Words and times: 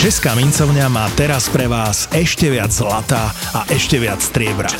Česká 0.00 0.32
mincovňa 0.32 0.88
má 0.88 1.12
teraz 1.12 1.52
pre 1.52 1.68
vás 1.68 2.08
ešte 2.16 2.48
viac 2.48 2.72
zlata 2.72 3.36
a 3.52 3.68
ešte 3.68 4.00
viac 4.00 4.16
striebra. 4.24 4.72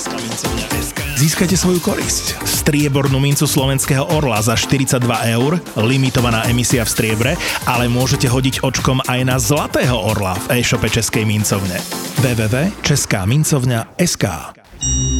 Získajte 1.20 1.60
svoju 1.60 1.76
korisť. 1.84 2.40
Striebornú 2.40 3.20
mincu 3.20 3.44
slovenského 3.44 4.08
orla 4.16 4.40
za 4.40 4.56
42 4.56 4.96
eur, 5.36 5.60
limitovaná 5.76 6.48
emisia 6.48 6.88
v 6.88 6.92
striebre, 6.96 7.36
ale 7.68 7.84
môžete 7.84 8.32
hodiť 8.32 8.64
očkom 8.64 9.04
aj 9.04 9.20
na 9.28 9.36
zlatého 9.36 9.92
orla 9.92 10.40
v 10.48 10.64
e-shope 10.64 10.88
Českej 10.88 11.28
mincovne. 11.28 11.76
www.českámincovňa.sk 12.24 14.24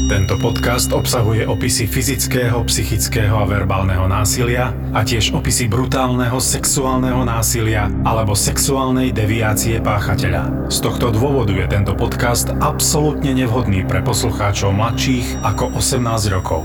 Tento 0.09 0.41
podcast 0.41 0.89
obsahuje 0.89 1.45
opisy 1.45 1.85
fyzického, 1.85 2.65
psychického 2.65 3.37
a 3.37 3.45
verbálneho 3.45 4.09
násilia 4.09 4.73
a 4.97 5.05
tiež 5.05 5.37
opisy 5.37 5.69
brutálneho 5.69 6.41
sexuálneho 6.41 7.29
násilia 7.29 7.93
alebo 8.09 8.33
sexuálnej 8.33 9.13
deviácie 9.13 9.77
páchateľa. 9.85 10.73
Z 10.73 10.81
tohto 10.81 11.13
dôvodu 11.13 11.53
je 11.53 11.67
tento 11.69 11.93
podcast 11.93 12.57
absolútne 12.57 13.37
nevhodný 13.37 13.85
pre 13.85 14.01
poslucháčov 14.01 14.73
mladších 14.73 15.45
ako 15.45 15.77
18 15.77 16.09
rokov. 16.33 16.65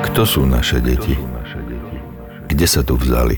Kto 0.00 0.22
sú 0.24 0.48
naše 0.48 0.80
deti? 0.80 1.12
Kde 2.48 2.64
sa 2.64 2.80
tu 2.80 2.96
vzali? 2.96 3.36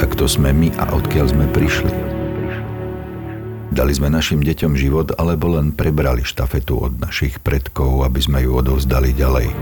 A 0.00 0.04
kto 0.08 0.24
sme 0.24 0.56
my 0.56 0.72
a 0.80 0.96
odkiaľ 0.96 1.36
sme 1.36 1.44
prišli? 1.52 2.15
Dali 3.76 3.92
sme 3.92 4.08
našim 4.08 4.40
deťom 4.40 4.72
život, 4.72 5.12
alebo 5.20 5.52
len 5.52 5.68
prebrali 5.68 6.24
štafetu 6.24 6.80
od 6.80 6.96
našich 6.96 7.44
predkov, 7.44 8.08
aby 8.08 8.24
sme 8.24 8.40
ju 8.40 8.56
odovzdali 8.56 9.12
ďalej? 9.12 9.52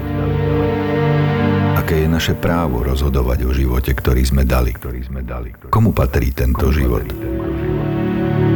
Aké 1.74 2.06
je 2.06 2.08
naše 2.08 2.38
právo 2.38 2.86
rozhodovať 2.86 3.42
o 3.42 3.50
živote, 3.50 3.90
ktorý 3.90 4.22
sme 4.22 4.46
dali? 4.46 4.70
Komu 5.66 5.90
patrí 5.90 6.30
tento 6.30 6.70
život? 6.70 7.10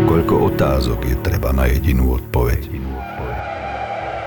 Koľko 0.07 0.55
otázok 0.55 1.03
je 1.03 1.17
treba 1.27 1.51
na 1.51 1.67
jedinú 1.67 2.15
odpoveď? 2.15 2.79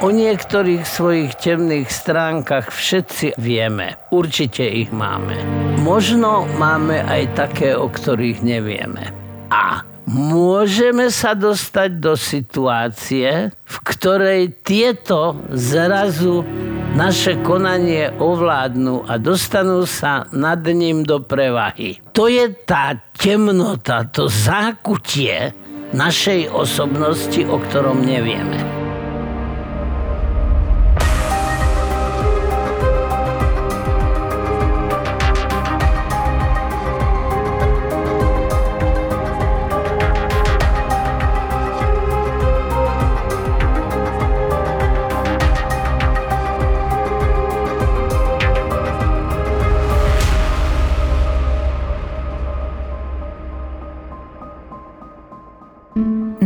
O 0.03 0.11
niektorých 0.11 0.83
svojich 0.83 1.31
temných 1.39 1.87
stránkach 1.87 2.75
všetci 2.75 3.39
vieme. 3.39 3.95
Určite 4.11 4.67
ich 4.67 4.91
máme. 4.91 5.39
Možno 5.79 6.43
máme 6.59 7.07
aj 7.07 7.39
také, 7.39 7.71
o 7.71 7.87
ktorých 7.87 8.43
nevieme. 8.43 9.15
A 9.47 9.87
môžeme 10.09 11.07
sa 11.13 11.37
dostať 11.37 11.89
do 12.01 12.13
situácie, 12.17 13.51
v 13.51 13.75
ktorej 13.85 14.51
tieto 14.65 15.37
zrazu 15.53 16.43
naše 16.91 17.39
konanie 17.39 18.11
ovládnu 18.19 19.07
a 19.07 19.15
dostanú 19.15 19.87
sa 19.87 20.27
nad 20.35 20.59
ním 20.67 21.07
do 21.07 21.23
prevahy. 21.23 22.03
To 22.11 22.27
je 22.27 22.51
tá 22.67 22.99
temnota, 23.15 24.03
to 24.11 24.27
zákutie 24.27 25.55
našej 25.95 26.51
osobnosti, 26.51 27.39
o 27.47 27.59
ktorom 27.59 28.03
nevieme. 28.03 28.80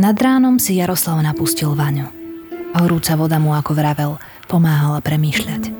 Nad 0.06 0.22
ránom 0.22 0.62
si 0.62 0.78
Jaroslav 0.78 1.18
napustil 1.18 1.74
vaňu. 1.74 2.06
Horúca 2.78 3.18
voda 3.18 3.42
mu, 3.42 3.58
ako 3.58 3.74
vravel, 3.74 4.22
pomáhala 4.46 5.02
premýšľať. 5.02 5.74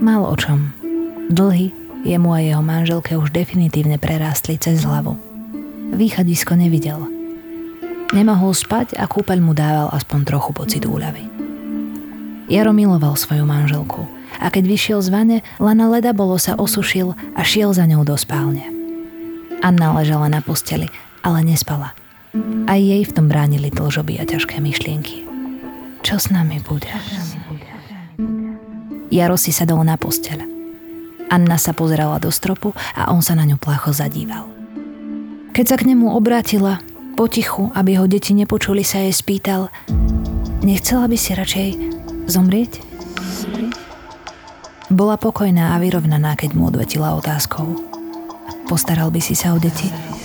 Mal 0.00 0.24
o 0.24 0.32
čom. 0.40 0.72
Dlhy 1.28 1.76
jemu 2.00 2.32
a 2.32 2.40
jeho 2.40 2.64
manželke 2.64 3.20
už 3.20 3.28
definitívne 3.28 4.00
prerástli 4.00 4.56
cez 4.56 4.88
hlavu. 4.88 5.20
Východisko 5.92 6.56
nevidel. 6.56 6.96
Nemohol 8.16 8.56
spať 8.56 8.96
a 8.96 9.04
kúpeľ 9.04 9.36
mu 9.44 9.52
dával 9.52 9.92
aspoň 9.92 10.20
trochu 10.24 10.56
pocit 10.56 10.88
úľavy. 10.88 11.28
Jaro 12.48 12.72
miloval 12.72 13.20
svoju 13.20 13.44
manželku 13.44 14.08
a 14.40 14.48
keď 14.48 14.64
vyšiel 14.64 15.04
z 15.04 15.12
vane, 15.12 15.38
len 15.60 15.78
leda 15.92 16.16
bolo 16.16 16.40
sa 16.40 16.56
osušil 16.56 17.12
a 17.36 17.44
šiel 17.44 17.76
za 17.76 17.84
ňou 17.84 18.00
do 18.00 18.16
spálne. 18.16 18.64
Anna 19.60 19.92
ležala 19.92 20.32
na 20.32 20.40
posteli, 20.40 20.88
ale 21.20 21.44
nespala– 21.44 21.92
aj 22.68 22.80
jej 22.80 23.02
v 23.04 23.14
tom 23.14 23.26
bránili 23.26 23.72
dlžoby 23.72 24.20
a 24.20 24.24
ťažké 24.28 24.60
myšlienky. 24.60 25.24
Čo 26.04 26.20
s 26.20 26.28
nami 26.28 26.60
bude? 26.62 26.90
Jaro 29.08 29.40
si 29.40 29.50
sadol 29.50 29.82
na 29.84 29.96
posteľ. 29.96 30.44
Anna 31.28 31.60
sa 31.60 31.76
pozerala 31.76 32.20
do 32.20 32.32
stropu 32.32 32.72
a 32.96 33.12
on 33.12 33.20
sa 33.20 33.36
na 33.36 33.44
ňu 33.44 33.60
placho 33.60 33.92
zadíval. 33.92 34.48
Keď 35.52 35.64
sa 35.64 35.76
k 35.76 35.88
nemu 35.92 36.12
obrátila, 36.12 36.80
potichu, 37.18 37.72
aby 37.74 37.98
ho 37.98 38.06
deti 38.06 38.32
nepočuli, 38.32 38.86
sa 38.86 39.02
jej 39.02 39.12
spýtal 39.12 39.68
Nechcela 40.58 41.06
by 41.06 41.16
si 41.16 41.32
radšej 41.38 41.68
zomrieť? 42.26 42.82
Bola 44.90 45.14
pokojná 45.16 45.72
a 45.72 45.80
vyrovnaná, 45.80 46.34
keď 46.34 46.50
mu 46.58 46.68
odvetila 46.68 47.14
otázkou. 47.14 47.78
Postaral 48.66 49.08
by 49.14 49.20
si 49.22 49.38
sa 49.38 49.54
o 49.54 49.58
deti? 49.62 50.17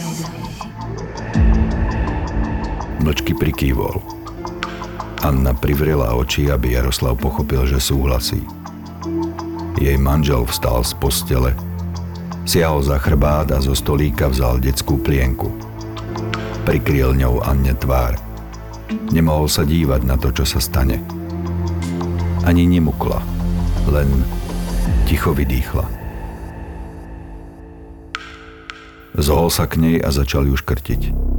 Mlčky 3.04 3.36
prikývol. 3.36 4.00
Anna 5.24 5.52
privrela 5.52 6.16
oči, 6.16 6.48
aby 6.48 6.80
Jaroslav 6.80 7.20
pochopil, 7.20 7.68
že 7.68 7.84
súhlasí. 7.84 8.40
Jej 9.80 10.00
manžel 10.00 10.48
vstal 10.48 10.84
z 10.88 10.96
postele, 10.96 11.52
siahol 12.48 12.84
za 12.84 13.00
chrbát 13.00 13.52
a 13.52 13.60
zo 13.60 13.76
stolíka 13.76 14.32
vzal 14.32 14.64
detskú 14.64 15.00
plienku. 15.00 15.52
Prikryl 16.64 17.12
ňou 17.16 17.44
Anne 17.44 17.76
tvár. 17.76 18.16
Nemohol 19.12 19.52
sa 19.52 19.68
dívať 19.68 20.08
na 20.08 20.16
to, 20.16 20.32
čo 20.32 20.48
sa 20.48 20.64
stane. 20.64 21.04
Ani 22.48 22.68
nemukla, 22.68 23.20
len 23.92 24.08
ticho 25.08 25.36
vydýchla. 25.36 25.88
Zohol 29.20 29.52
sa 29.54 29.68
k 29.70 29.80
nej 29.80 29.96
a 30.00 30.10
začal 30.10 30.48
ju 30.48 30.56
škrtiť. 30.58 31.33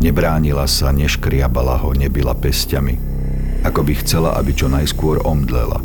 Nebránila 0.00 0.64
sa, 0.64 0.96
neškriabala 0.96 1.76
ho, 1.84 1.92
nebyla 1.92 2.32
pestiami. 2.32 2.96
Ako 3.68 3.84
by 3.84 3.92
chcela, 4.00 4.32
aby 4.40 4.56
čo 4.56 4.72
najskôr 4.72 5.20
omdlela. 5.20 5.76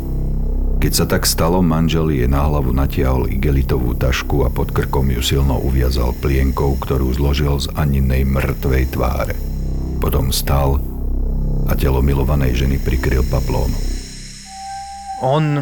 Keď 0.80 0.92
sa 0.92 1.04
tak 1.04 1.28
stalo, 1.28 1.60
manžel 1.60 2.08
jej 2.08 2.24
na 2.24 2.48
hlavu 2.48 2.72
natiahol 2.72 3.28
igelitovú 3.28 3.92
tašku 3.92 4.44
a 4.44 4.52
pod 4.52 4.72
krkom 4.72 5.12
ju 5.12 5.20
silno 5.20 5.60
uviazal 5.60 6.16
plienkou, 6.16 6.80
ktorú 6.80 7.12
zložil 7.12 7.60
z 7.60 7.68
Aninej 7.76 8.24
mŕtvej 8.24 8.84
tváre. 8.96 9.36
Potom 10.00 10.32
stal 10.32 10.80
a 11.68 11.72
telo 11.76 12.00
milovanej 12.00 12.64
ženy 12.64 12.80
prikryl 12.80 13.24
paplónu. 13.28 13.76
On 15.24 15.60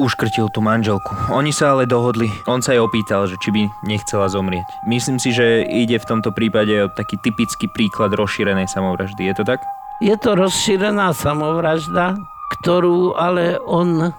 uškrtil 0.00 0.48
tú 0.48 0.64
manželku. 0.64 1.12
Oni 1.28 1.52
sa 1.52 1.76
ale 1.76 1.84
dohodli. 1.84 2.32
On 2.48 2.64
sa 2.64 2.72
jej 2.72 2.80
opýtal, 2.80 3.28
že 3.28 3.36
či 3.36 3.52
by 3.52 3.62
nechcela 3.84 4.32
zomrieť. 4.32 4.64
Myslím 4.88 5.20
si, 5.20 5.36
že 5.36 5.68
ide 5.68 6.00
v 6.00 6.08
tomto 6.08 6.32
prípade 6.32 6.72
o 6.80 6.88
taký 6.88 7.20
typický 7.20 7.68
príklad 7.68 8.16
rozšírenej 8.16 8.72
samovraždy. 8.72 9.28
Je 9.28 9.34
to 9.36 9.44
tak? 9.44 9.60
Je 10.00 10.16
to 10.16 10.32
rozšírená 10.32 11.12
samovražda, 11.12 12.16
ktorú 12.58 13.12
ale 13.20 13.60
on 13.68 14.16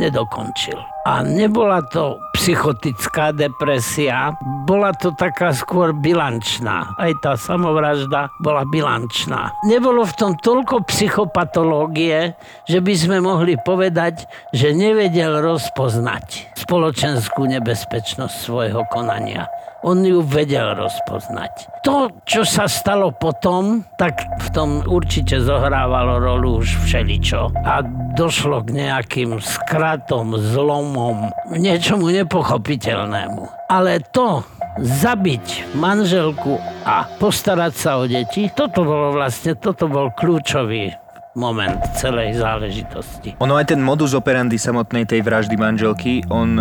nedokončil. 0.00 0.80
A 1.08 1.24
nebola 1.24 1.80
to 1.88 2.20
psychotická 2.36 3.32
depresia, 3.32 4.36
bola 4.68 4.92
to 4.92 5.08
taká 5.16 5.56
skôr 5.56 5.96
bilančná. 5.96 6.92
Aj 7.00 7.08
tá 7.24 7.32
samovražda 7.32 8.28
bola 8.44 8.68
bilančná. 8.68 9.56
Nebolo 9.64 10.04
v 10.04 10.12
tom 10.20 10.32
toľko 10.36 10.84
psychopatológie, 10.84 12.36
že 12.68 12.84
by 12.84 12.92
sme 12.92 13.24
mohli 13.24 13.56
povedať, 13.56 14.28
že 14.52 14.76
nevedel 14.76 15.40
rozpoznať 15.40 16.52
spoločenskú 16.60 17.48
nebezpečnosť 17.56 18.36
svojho 18.44 18.84
konania 18.92 19.48
on 19.82 20.02
ju 20.02 20.20
vedel 20.26 20.74
rozpoznať. 20.74 21.84
To, 21.86 22.10
čo 22.26 22.42
sa 22.42 22.66
stalo 22.66 23.14
potom, 23.14 23.86
tak 23.94 24.18
v 24.42 24.48
tom 24.50 24.70
určite 24.84 25.38
zohrávalo 25.38 26.18
rolu 26.18 26.62
už 26.62 26.82
všeličo. 26.86 27.54
A 27.62 27.82
došlo 28.18 28.66
k 28.66 28.74
nejakým 28.74 29.38
skratom, 29.38 30.34
zlomom, 30.34 31.30
niečomu 31.54 32.10
nepochopiteľnému. 32.10 33.70
Ale 33.70 34.02
to, 34.10 34.42
zabiť 34.78 35.76
manželku 35.78 36.58
a 36.86 37.06
postarať 37.18 37.72
sa 37.74 37.90
o 37.98 38.04
deti, 38.06 38.50
toto 38.50 38.82
bolo 38.82 39.14
vlastne, 39.14 39.54
toto 39.58 39.86
bol 39.86 40.10
kľúčový 40.14 41.07
moment 41.38 41.78
celej 41.94 42.42
záležitosti. 42.42 43.38
Ono 43.38 43.54
aj 43.54 43.70
ten 43.70 43.78
modus 43.78 44.12
operandi 44.18 44.58
samotnej 44.58 45.06
tej 45.06 45.22
vraždy 45.22 45.54
manželky, 45.54 46.26
on 46.26 46.58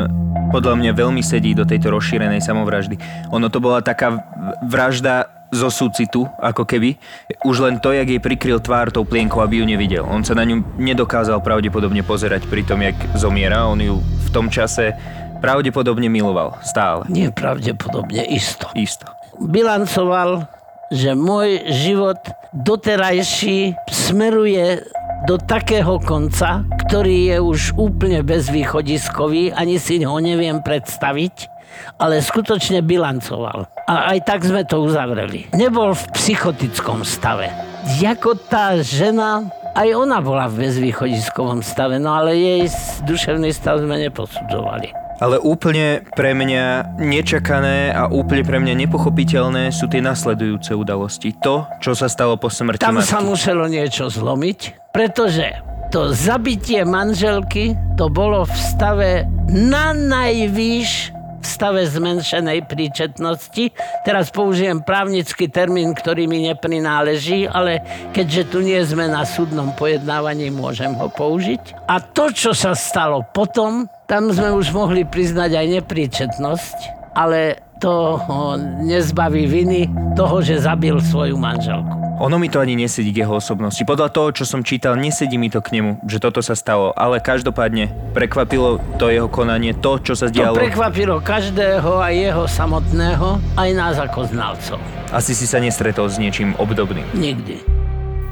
podľa 0.53 0.77
mňa 0.77 0.91
veľmi 0.94 1.25
sedí 1.25 1.57
do 1.57 1.65
tejto 1.65 1.89
rozšírenej 1.89 2.45
samovraždy. 2.45 3.01
Ono 3.33 3.50
to 3.50 3.57
bola 3.57 3.81
taká 3.81 4.21
vražda 4.62 5.33
zo 5.50 5.71
súcitu, 5.71 6.27
ako 6.44 6.68
keby. 6.68 7.00
Už 7.47 7.63
len 7.63 7.79
to, 7.79 7.95
jak 7.95 8.07
jej 8.07 8.19
prikryl 8.19 8.59
tvár 8.59 8.91
tou 8.91 9.07
plienkou, 9.07 9.39
aby 9.39 9.63
ju 9.63 9.65
nevidel. 9.65 10.03
On 10.03 10.19
sa 10.19 10.35
na 10.35 10.44
ňu 10.44 10.59
nedokázal 10.75 11.39
pravdepodobne 11.39 12.03
pozerať 12.03 12.45
pri 12.51 12.68
tom, 12.68 12.83
jak 12.83 12.95
zomiera. 13.15 13.63
On 13.68 13.80
ju 13.80 14.00
v 14.00 14.30
tom 14.35 14.51
čase 14.51 14.91
pravdepodobne 15.39 16.12
miloval. 16.12 16.59
Stále. 16.68 17.07
Nie 17.07 17.31
pravdepodobne, 17.31 18.27
isto. 18.27 18.68
Isto. 18.75 19.07
Bilancoval, 19.39 20.50
že 20.92 21.12
môj 21.13 21.68
život 21.68 22.19
doterajší 22.56 23.75
smeruje 23.92 24.88
do 25.28 25.36
takého 25.36 26.00
konca, 26.00 26.63
ktorý 26.88 27.36
je 27.36 27.38
už 27.42 27.60
úplne 27.75 28.24
bezvýchodiskový, 28.24 29.51
ani 29.51 29.81
si 29.81 30.00
ho 30.06 30.18
neviem 30.22 30.63
predstaviť, 30.63 31.51
ale 32.00 32.24
skutočne 32.24 32.80
bilancoval. 32.86 33.68
A 33.89 34.16
aj 34.16 34.19
tak 34.24 34.45
sme 34.45 34.63
to 34.63 34.84
uzavreli. 34.84 35.51
Nebol 35.51 35.92
v 35.98 36.04
psychotickom 36.16 37.04
stave. 37.04 37.51
Jako 38.00 38.36
tá 38.48 38.80
žena, 38.80 39.48
aj 39.75 39.90
ona 39.95 40.19
bola 40.19 40.48
v 40.48 40.68
bezvýchodiskovom 40.68 41.63
stave, 41.63 42.00
no 42.00 42.12
ale 42.16 42.36
jej 42.36 42.63
duševný 43.07 43.51
stav 43.56 43.80
sme 43.80 44.00
neposudzovali. 44.07 45.06
Ale 45.18 45.42
úplne 45.42 46.06
pre 46.14 46.38
mňa 46.38 46.98
nečakané 47.02 47.90
a 47.90 48.06
úplne 48.06 48.46
pre 48.46 48.62
mňa 48.62 48.86
nepochopiteľné 48.86 49.74
sú 49.74 49.90
tie 49.90 49.98
nasledujúce 49.98 50.78
udalosti. 50.78 51.34
To, 51.42 51.66
čo 51.81 51.98
sa 51.98 52.06
stalo 52.06 52.38
po 52.38 52.54
smrti 52.54 52.86
Tam 52.86 53.02
matky. 53.02 53.10
sa 53.10 53.19
muselo 53.25 53.66
niečo 53.66 54.14
zlomiť, 54.14 54.94
pretože 54.94 55.58
to 55.90 56.14
zabitie 56.14 56.86
manželky 56.86 57.74
to 57.98 58.14
bolo 58.14 58.46
v 58.46 58.56
stave 58.62 59.12
na 59.50 59.90
najvýš 59.96 61.18
v 61.38 61.46
stave 61.46 61.81
zmenšenej 61.88 62.68
príčetnosti. 62.68 63.72
Teraz 64.04 64.30
použijem 64.34 64.84
právnický 64.84 65.48
termín, 65.48 65.96
ktorý 65.96 66.28
mi 66.28 66.44
neprináleží, 66.44 67.48
ale 67.48 67.80
keďže 68.12 68.52
tu 68.52 68.60
nie 68.60 68.78
sme 68.84 69.08
na 69.08 69.24
súdnom 69.24 69.72
pojednávaní, 69.74 70.52
môžem 70.52 70.92
ho 70.98 71.08
použiť. 71.08 71.88
A 71.88 72.04
to, 72.04 72.36
čo 72.36 72.52
sa 72.52 72.75
stalo 72.75 73.24
potom, 73.31 73.88
tam 74.07 74.31
sme 74.31 74.56
už 74.56 74.71
mohli 74.71 75.04
priznať 75.04 75.51
aj 75.59 75.65
nepríčetnosť, 75.83 76.77
ale 77.12 77.59
to 77.77 78.15
ho 78.15 78.56
nezbaví 78.81 79.44
viny 79.45 79.92
toho, 80.15 80.39
že 80.39 80.63
zabil 80.63 80.98
svoju 80.98 81.36
manželku. 81.36 81.92
Ono 82.18 82.42
mi 82.42 82.50
to 82.50 82.57
ani 82.57 82.74
nesedí 82.74 83.13
k 83.13 83.21
jeho 83.21 83.38
osobnosti. 83.38 83.86
Podľa 83.86 84.09
toho, 84.09 84.33
čo 84.33 84.42
som 84.42 84.65
čítal, 84.65 84.98
nesedí 84.98 85.38
mi 85.38 85.54
to 85.54 85.62
k 85.62 85.77
nemu, 85.77 86.01
že 86.09 86.18
toto 86.18 86.42
sa 86.42 86.57
stalo. 86.57 86.89
Ale 86.98 87.21
každopádne 87.21 87.94
prekvapilo 88.18 88.81
to 88.98 89.13
jeho 89.13 89.30
konanie, 89.30 89.77
to, 89.77 90.01
čo 90.01 90.18
sa 90.18 90.25
To 90.25 90.33
dialo. 90.33 90.57
prekvapilo 90.57 91.21
každého, 91.21 92.01
aj 92.01 92.13
jeho 92.18 92.44
samotného, 92.50 93.38
aj 93.54 93.69
nás 93.77 94.01
ako 94.01 94.33
znalcov. 94.33 94.81
Asi 95.13 95.38
si 95.38 95.45
sa 95.45 95.62
nestretol 95.62 96.09
s 96.09 96.18
niečím 96.18 96.57
obdobným. 96.57 97.06
Nikdy. 97.13 97.62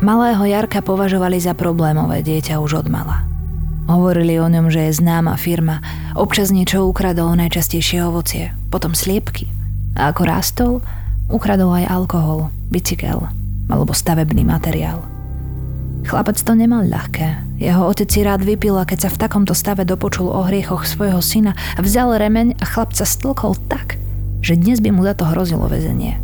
Malého 0.01 0.41
Jarka 0.49 0.81
považovali 0.81 1.37
za 1.37 1.53
problémové 1.53 2.25
dieťa 2.25 2.57
už 2.57 2.81
od 2.81 2.87
mala. 2.89 3.34
Hovorili 3.85 4.41
o 4.41 4.49
ňom, 4.49 4.73
že 4.73 4.89
je 4.89 4.97
známa 4.97 5.37
firma, 5.37 5.85
občas 6.17 6.49
niečo 6.49 6.89
ukradol, 6.89 7.37
najčastejšie 7.37 8.01
ovocie, 8.01 8.49
potom 8.73 8.97
sliepky. 8.97 9.45
A 9.93 10.09
ako 10.09 10.21
rástol, 10.25 10.71
ukradol 11.29 11.69
aj 11.77 11.85
alkohol, 11.93 12.49
bicykel 12.73 13.29
alebo 13.69 13.93
stavebný 13.93 14.45
materiál. 14.45 15.05
Chlapec 16.05 16.37
to 16.37 16.53
nemal 16.53 16.85
ľahké. 16.85 17.57
Jeho 17.57 17.89
otec 17.89 18.05
si 18.05 18.21
rád 18.21 18.45
vypil 18.45 18.77
a 18.77 18.85
keď 18.85 19.05
sa 19.05 19.09
v 19.09 19.21
takomto 19.25 19.57
stave 19.57 19.89
dopočul 19.89 20.29
o 20.29 20.45
hriechoch 20.45 20.85
svojho 20.85 21.17
syna, 21.17 21.57
vzal 21.81 22.13
remeň 22.13 22.61
a 22.61 22.65
chlapca 22.65 23.01
stlkol 23.01 23.57
tak, 23.65 23.97
že 24.45 24.53
dnes 24.53 24.85
by 24.85 24.93
mu 24.93 25.01
za 25.01 25.17
to 25.17 25.25
hrozilo 25.25 25.65
väzenie. 25.65 26.21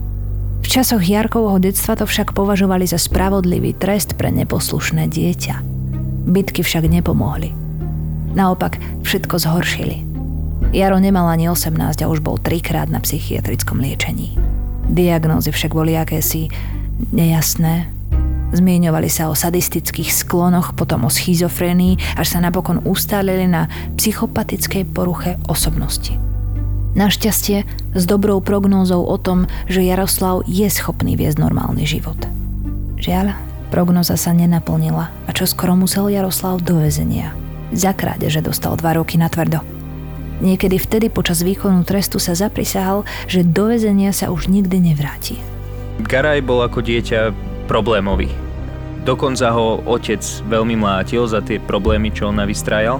V 0.61 0.67
časoch 0.69 1.01
Jarkovho 1.01 1.57
detstva 1.57 1.97
to 1.97 2.05
však 2.05 2.37
považovali 2.37 2.85
za 2.85 3.01
spravodlivý 3.01 3.73
trest 3.73 4.13
pre 4.13 4.29
neposlušné 4.29 5.09
dieťa. 5.09 5.80
Bitky 6.27 6.61
však 6.61 6.85
nepomohli. 6.85 7.53
Naopak, 8.31 8.77
všetko 9.03 9.35
zhoršili. 9.41 10.05
Jaro 10.71 11.03
nemal 11.03 11.27
ani 11.27 11.51
18 11.51 11.99
a 11.99 12.07
už 12.07 12.23
bol 12.23 12.39
trikrát 12.39 12.87
na 12.87 13.03
psychiatrickom 13.03 13.83
liečení. 13.83 14.39
Diagnózy 14.87 15.51
však 15.51 15.75
boli 15.75 15.99
akési 15.99 16.47
nejasné. 17.11 17.91
Zmieňovali 18.51 19.07
sa 19.07 19.31
o 19.31 19.35
sadistických 19.35 20.11
sklonoch, 20.11 20.75
potom 20.75 21.07
o 21.07 21.11
schizofrénii, 21.11 22.19
až 22.19 22.27
sa 22.35 22.39
napokon 22.43 22.83
ustálili 22.83 23.47
na 23.47 23.71
psychopatickej 23.95 24.91
poruche 24.91 25.39
osobnosti. 25.47 26.15
Našťastie 26.91 27.63
s 27.95 28.03
dobrou 28.03 28.43
prognózou 28.43 29.07
o 29.07 29.15
tom, 29.15 29.47
že 29.71 29.87
Jaroslav 29.87 30.43
je 30.47 30.67
schopný 30.67 31.15
viesť 31.15 31.39
normálny 31.39 31.87
život. 31.87 32.19
Žiaľ, 32.99 33.50
prognoza 33.71 34.19
sa 34.19 34.35
nenaplnila 34.35 35.09
a 35.25 35.29
čo 35.31 35.47
skoro 35.47 35.79
musel 35.79 36.11
Jaroslav 36.11 36.59
do 36.59 36.83
väzenia. 36.83 37.31
Za 37.71 37.95
krádeže 37.95 38.43
dostal 38.43 38.75
dva 38.75 38.99
roky 38.99 39.15
na 39.15 39.31
tvrdo. 39.31 39.63
Niekedy 40.43 40.75
vtedy 40.75 41.07
počas 41.07 41.39
výkonu 41.39 41.87
trestu 41.87 42.19
sa 42.19 42.35
zaprisahal, 42.35 43.07
že 43.31 43.47
do 43.47 43.71
väzenia 43.71 44.11
sa 44.11 44.27
už 44.27 44.51
nikdy 44.51 44.91
nevráti. 44.91 45.39
Garaj 46.03 46.43
bol 46.43 46.59
ako 46.67 46.83
dieťa 46.83 47.31
problémový. 47.71 48.27
Dokonca 49.07 49.49
ho 49.55 49.81
otec 49.87 50.21
veľmi 50.45 50.77
mlátil 50.77 51.25
za 51.25 51.39
tie 51.41 51.57
problémy, 51.57 52.11
čo 52.11 52.29
on 52.29 52.37
navystrájal 52.37 52.99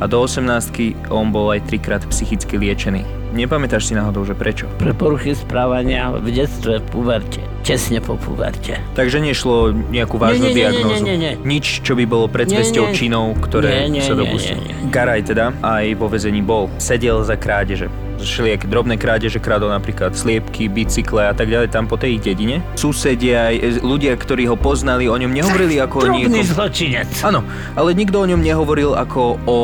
a 0.00 0.04
do 0.08 0.16
18 0.24 1.12
on 1.12 1.28
bol 1.28 1.52
aj 1.52 1.68
trikrát 1.68 2.02
psychicky 2.08 2.56
liečený. 2.56 3.04
Nepamätáš 3.30 3.90
si 3.90 3.94
náhodou, 3.94 4.26
že 4.26 4.34
prečo? 4.34 4.66
Pre 4.80 4.90
poruchy 4.90 5.38
správania 5.38 6.10
v 6.10 6.34
detstve, 6.34 6.82
v 6.82 6.86
puverte. 6.90 7.42
Tesne 7.70 8.02
po 8.02 8.18
puverte. 8.18 8.82
Takže 8.98 9.22
nešlo 9.22 9.70
nejakú 9.70 10.18
vážnu 10.18 10.50
Nie, 10.50 10.54
nie, 10.54 10.54
nie, 10.54 10.58
nie, 10.58 10.70
diagnózu. 10.74 11.04
nie, 11.06 11.16
nie. 11.16 11.32
Nič, 11.38 11.86
čo 11.86 11.94
by 11.94 12.04
bolo 12.04 12.26
predsvesťou 12.26 12.84
Nie, 12.86 12.92
nie. 12.92 12.98
činov, 12.98 13.26
ktoré 13.38 13.86
Nie, 13.86 14.00
nie, 14.00 14.02
sa 14.02 14.18
nie, 14.18 14.26
dopustil. 14.26 14.58
nie, 14.58 14.74
nie. 14.74 14.90
Garaj 14.90 15.22
teda 15.22 15.54
aj 15.62 15.84
vo 15.94 16.10
vezení 16.10 16.42
bol. 16.42 16.66
Sedel 16.82 17.22
za 17.22 17.38
krádeže. 17.38 17.86
Všelijaké 18.20 18.68
drobné 18.68 19.00
krádeže 19.00 19.40
kradol 19.40 19.72
napríklad 19.72 20.12
sliepky, 20.12 20.68
bicykle 20.68 21.30
a 21.30 21.34
tak 21.34 21.48
ďalej 21.48 21.72
tam 21.72 21.88
po 21.88 21.96
tej 21.96 22.20
dedine. 22.20 22.60
Susedia 22.76 23.48
aj 23.48 23.56
e, 23.56 23.62
ľudia, 23.80 24.12
ktorí 24.12 24.44
ho 24.44 24.60
poznali, 24.60 25.08
o 25.08 25.16
ňom 25.16 25.32
nehovorili 25.32 25.80
ako 25.80 25.96
o 26.04 26.06
niekom... 26.12 26.44
zločinec. 26.44 27.08
Áno, 27.24 27.40
ale 27.72 27.96
nikto 27.96 28.20
o 28.20 28.28
ňom 28.28 28.44
nehovoril 28.44 28.92
ako 28.92 29.40
o 29.48 29.58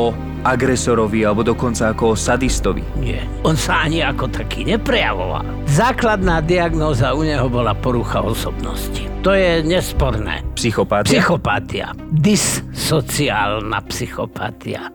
agresorovi 0.47 1.27
alebo 1.27 1.43
dokonca 1.43 1.91
ako 1.91 2.13
o 2.13 2.15
sadistovi. 2.15 2.83
Nie. 3.03 3.23
On 3.43 3.59
sa 3.59 3.83
ani 3.83 3.99
ako 3.99 4.31
taký 4.31 4.63
neprejavoval. 4.63 5.43
Základná 5.67 6.39
diagnóza 6.39 7.11
u 7.11 7.27
neho 7.27 7.51
bola 7.51 7.75
porucha 7.75 8.23
osobnosti. 8.23 9.03
To 9.27 9.35
je 9.35 9.59
nesporné. 9.67 10.39
Psychopátia. 10.55 11.19
Psychopatia. 11.19 11.87
Dyssociálna 12.15 13.83
psychopatia. 13.91 14.87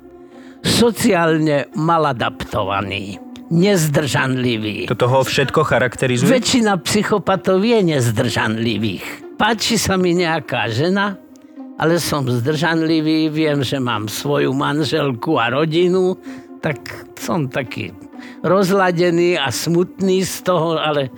Sociálne 0.65 1.69
maladaptovaný. 1.77 3.21
Nezdržanlivý. 3.53 4.89
Toto 4.89 5.13
ho 5.13 5.21
všetko 5.21 5.61
charakterizuje? 5.69 6.33
Väčšina 6.33 6.81
psychopatov 6.81 7.61
je 7.61 7.85
nezdržanlivých. 7.85 9.37
Páči 9.37 9.77
sa 9.77 10.01
mi 10.01 10.17
nejaká 10.17 10.73
žena, 10.73 11.21
ale 11.83 11.99
som 11.99 12.23
zdržanlivý, 12.23 13.27
viem, 13.27 13.67
že 13.67 13.83
mám 13.83 14.07
svoju 14.07 14.55
manželku 14.55 15.35
a 15.35 15.51
rodinu, 15.51 16.15
tak 16.63 16.79
som 17.19 17.51
taký 17.51 17.91
rozladený 18.47 19.35
a 19.35 19.51
smutný 19.51 20.23
z 20.23 20.47
toho, 20.47 20.79
ale 20.79 21.11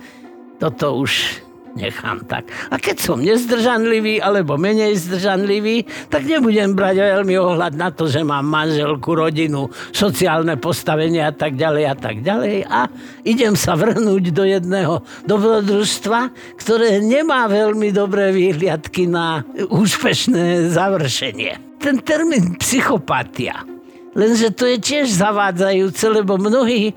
toto 0.57 1.05
už 1.05 1.44
nechám 1.75 2.23
tak. 2.23 2.47
A 2.71 2.79
keď 2.79 2.97
som 3.03 3.19
nezdržanlivý 3.19 4.23
alebo 4.23 4.55
menej 4.55 4.95
zdržanlivý, 4.95 5.83
tak 6.07 6.23
nebudem 6.23 6.71
brať 6.71 7.03
veľmi 7.03 7.35
ohľad 7.35 7.75
na 7.75 7.91
to, 7.91 8.07
že 8.07 8.23
mám 8.23 8.47
manželku, 8.47 9.11
rodinu, 9.11 9.67
sociálne 9.91 10.55
postavenie 10.55 11.19
a 11.19 11.35
tak 11.35 11.59
ďalej 11.59 11.83
a 11.85 11.95
tak 11.95 12.15
ďalej 12.23 12.63
a 12.65 12.87
idem 13.27 13.53
sa 13.59 13.75
vrhnúť 13.75 14.31
do 14.31 14.47
jedného 14.47 15.03
dobrodružstva, 15.27 16.31
ktoré 16.55 17.03
nemá 17.03 17.51
veľmi 17.51 17.91
dobré 17.91 18.31
výhliadky 18.31 19.11
na 19.11 19.43
úspešné 19.67 20.71
završenie. 20.71 21.83
Ten 21.83 21.99
termín 22.01 22.55
psychopatia, 22.57 23.67
lenže 24.15 24.55
to 24.55 24.65
je 24.65 24.79
tiež 24.79 25.11
zavádzajúce, 25.11 26.07
lebo 26.07 26.39
mnohí 26.39 26.95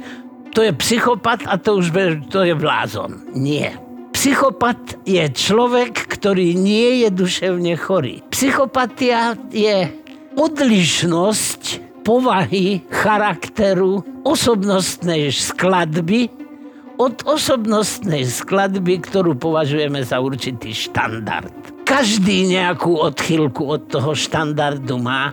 to 0.55 0.65
je 0.65 0.73
psychopat 0.81 1.45
a 1.45 1.61
to 1.61 1.83
už 1.83 1.93
to 2.33 2.47
je 2.47 2.55
blázon. 2.57 3.21
Nie. 3.37 3.88
Psychopat 4.19 4.99
je 5.07 5.31
človek, 5.31 5.95
ktorý 6.11 6.51
nie 6.59 7.07
je 7.07 7.09
duševne 7.15 7.79
chorý. 7.79 8.19
Psychopatia 8.35 9.39
je 9.55 9.95
odlišnosť 10.35 11.63
povahy, 12.03 12.83
charakteru, 12.91 14.03
osobnostnej 14.27 15.31
skladby 15.31 16.35
od 16.99 17.15
osobnostnej 17.31 18.27
skladby, 18.27 19.07
ktorú 19.07 19.39
považujeme 19.39 20.03
za 20.03 20.19
určitý 20.19 20.75
štandard. 20.75 21.55
každý 21.87 22.51
nejakú 22.51 22.99
odchylku 22.99 23.71
od 23.71 23.87
toho 23.87 24.19
štandardu 24.19 24.99
má, 24.99 25.31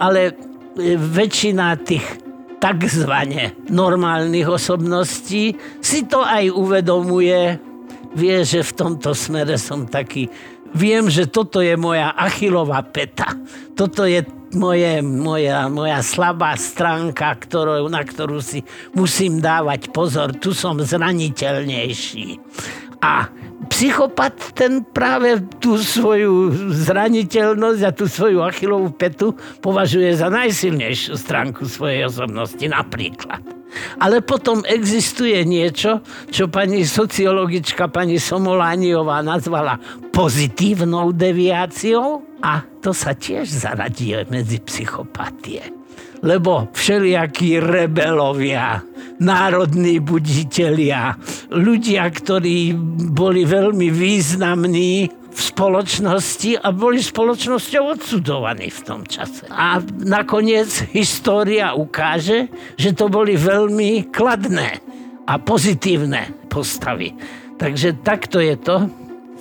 ale 0.00 0.32
e, 0.80 0.96
väčšina 0.96 1.76
tých 1.84 2.16
takzvané 2.64 3.52
normálnych 3.68 4.48
osobností 4.48 5.52
si 5.84 6.08
to 6.08 6.24
aj 6.24 6.48
uvedomuje, 6.48 7.71
vie, 8.16 8.44
že 8.44 8.60
v 8.60 8.72
tomto 8.72 9.16
smere 9.16 9.56
som 9.56 9.88
taký 9.88 10.28
viem, 10.72 11.08
že 11.08 11.28
toto 11.28 11.60
je 11.60 11.76
moja 11.76 12.12
achilová 12.16 12.80
peta. 12.84 13.36
Toto 13.76 14.08
je 14.08 14.24
moje, 14.56 15.00
moja, 15.04 15.68
moja 15.68 16.00
slabá 16.04 16.56
stránka, 16.56 17.32
ktorú, 17.36 17.88
na 17.88 18.04
ktorú 18.04 18.40
si 18.40 18.64
musím 18.96 19.40
dávať 19.40 19.92
pozor. 19.92 20.36
Tu 20.36 20.52
som 20.52 20.76
zraniteľnejší. 20.76 22.40
A 23.02 23.26
psychopat 23.66 24.54
ten 24.54 24.86
práve 24.86 25.42
tú 25.58 25.74
svoju 25.74 26.54
zraniteľnosť 26.70 27.80
a 27.82 27.90
tú 27.90 28.06
svoju 28.06 28.46
achilovú 28.46 28.94
petu 28.94 29.34
považuje 29.58 30.14
za 30.14 30.30
najsilnejšiu 30.30 31.18
stránku 31.18 31.66
svojej 31.66 32.06
osobnosti 32.06 32.62
napríklad. 32.62 33.42
Ale 33.98 34.20
potom 34.20 34.62
existuje 34.68 35.34
niečo, 35.48 36.04
čo 36.28 36.46
pani 36.52 36.84
sociologička 36.84 37.88
pani 37.88 38.20
Somolániová 38.20 39.24
nazvala 39.24 39.80
pozitívnou 40.12 41.16
deviáciou 41.16 42.20
a 42.44 42.60
to 42.84 42.92
sa 42.92 43.16
tiež 43.16 43.48
zaradí 43.48 44.12
medzi 44.28 44.60
psychopatie. 44.60 45.81
Lebo 46.22 46.70
všelijakí 46.70 47.58
rebelovia, 47.58 48.78
národní 49.18 49.98
buditelia, 49.98 51.18
ľudia, 51.50 52.06
ktorí 52.10 52.74
boli 53.10 53.42
veľmi 53.42 53.90
významní 53.90 55.10
v 55.32 55.40
spoločnosti 55.40 56.60
a 56.60 56.68
boli 56.70 57.00
spoločnosťou 57.00 57.96
odsudovaní 57.96 58.68
v 58.68 58.80
tom 58.84 59.02
čase. 59.08 59.48
A 59.48 59.80
nakoniec 60.04 60.68
história 60.92 61.72
ukáže, 61.72 62.52
že 62.76 62.92
to 62.92 63.08
boli 63.08 63.34
veľmi 63.34 64.12
kladné 64.12 64.78
a 65.24 65.40
pozitívne 65.40 66.36
postavy. 66.52 67.16
Takže 67.56 68.04
takto 68.04 68.42
je 68.42 68.54
to 68.60 68.76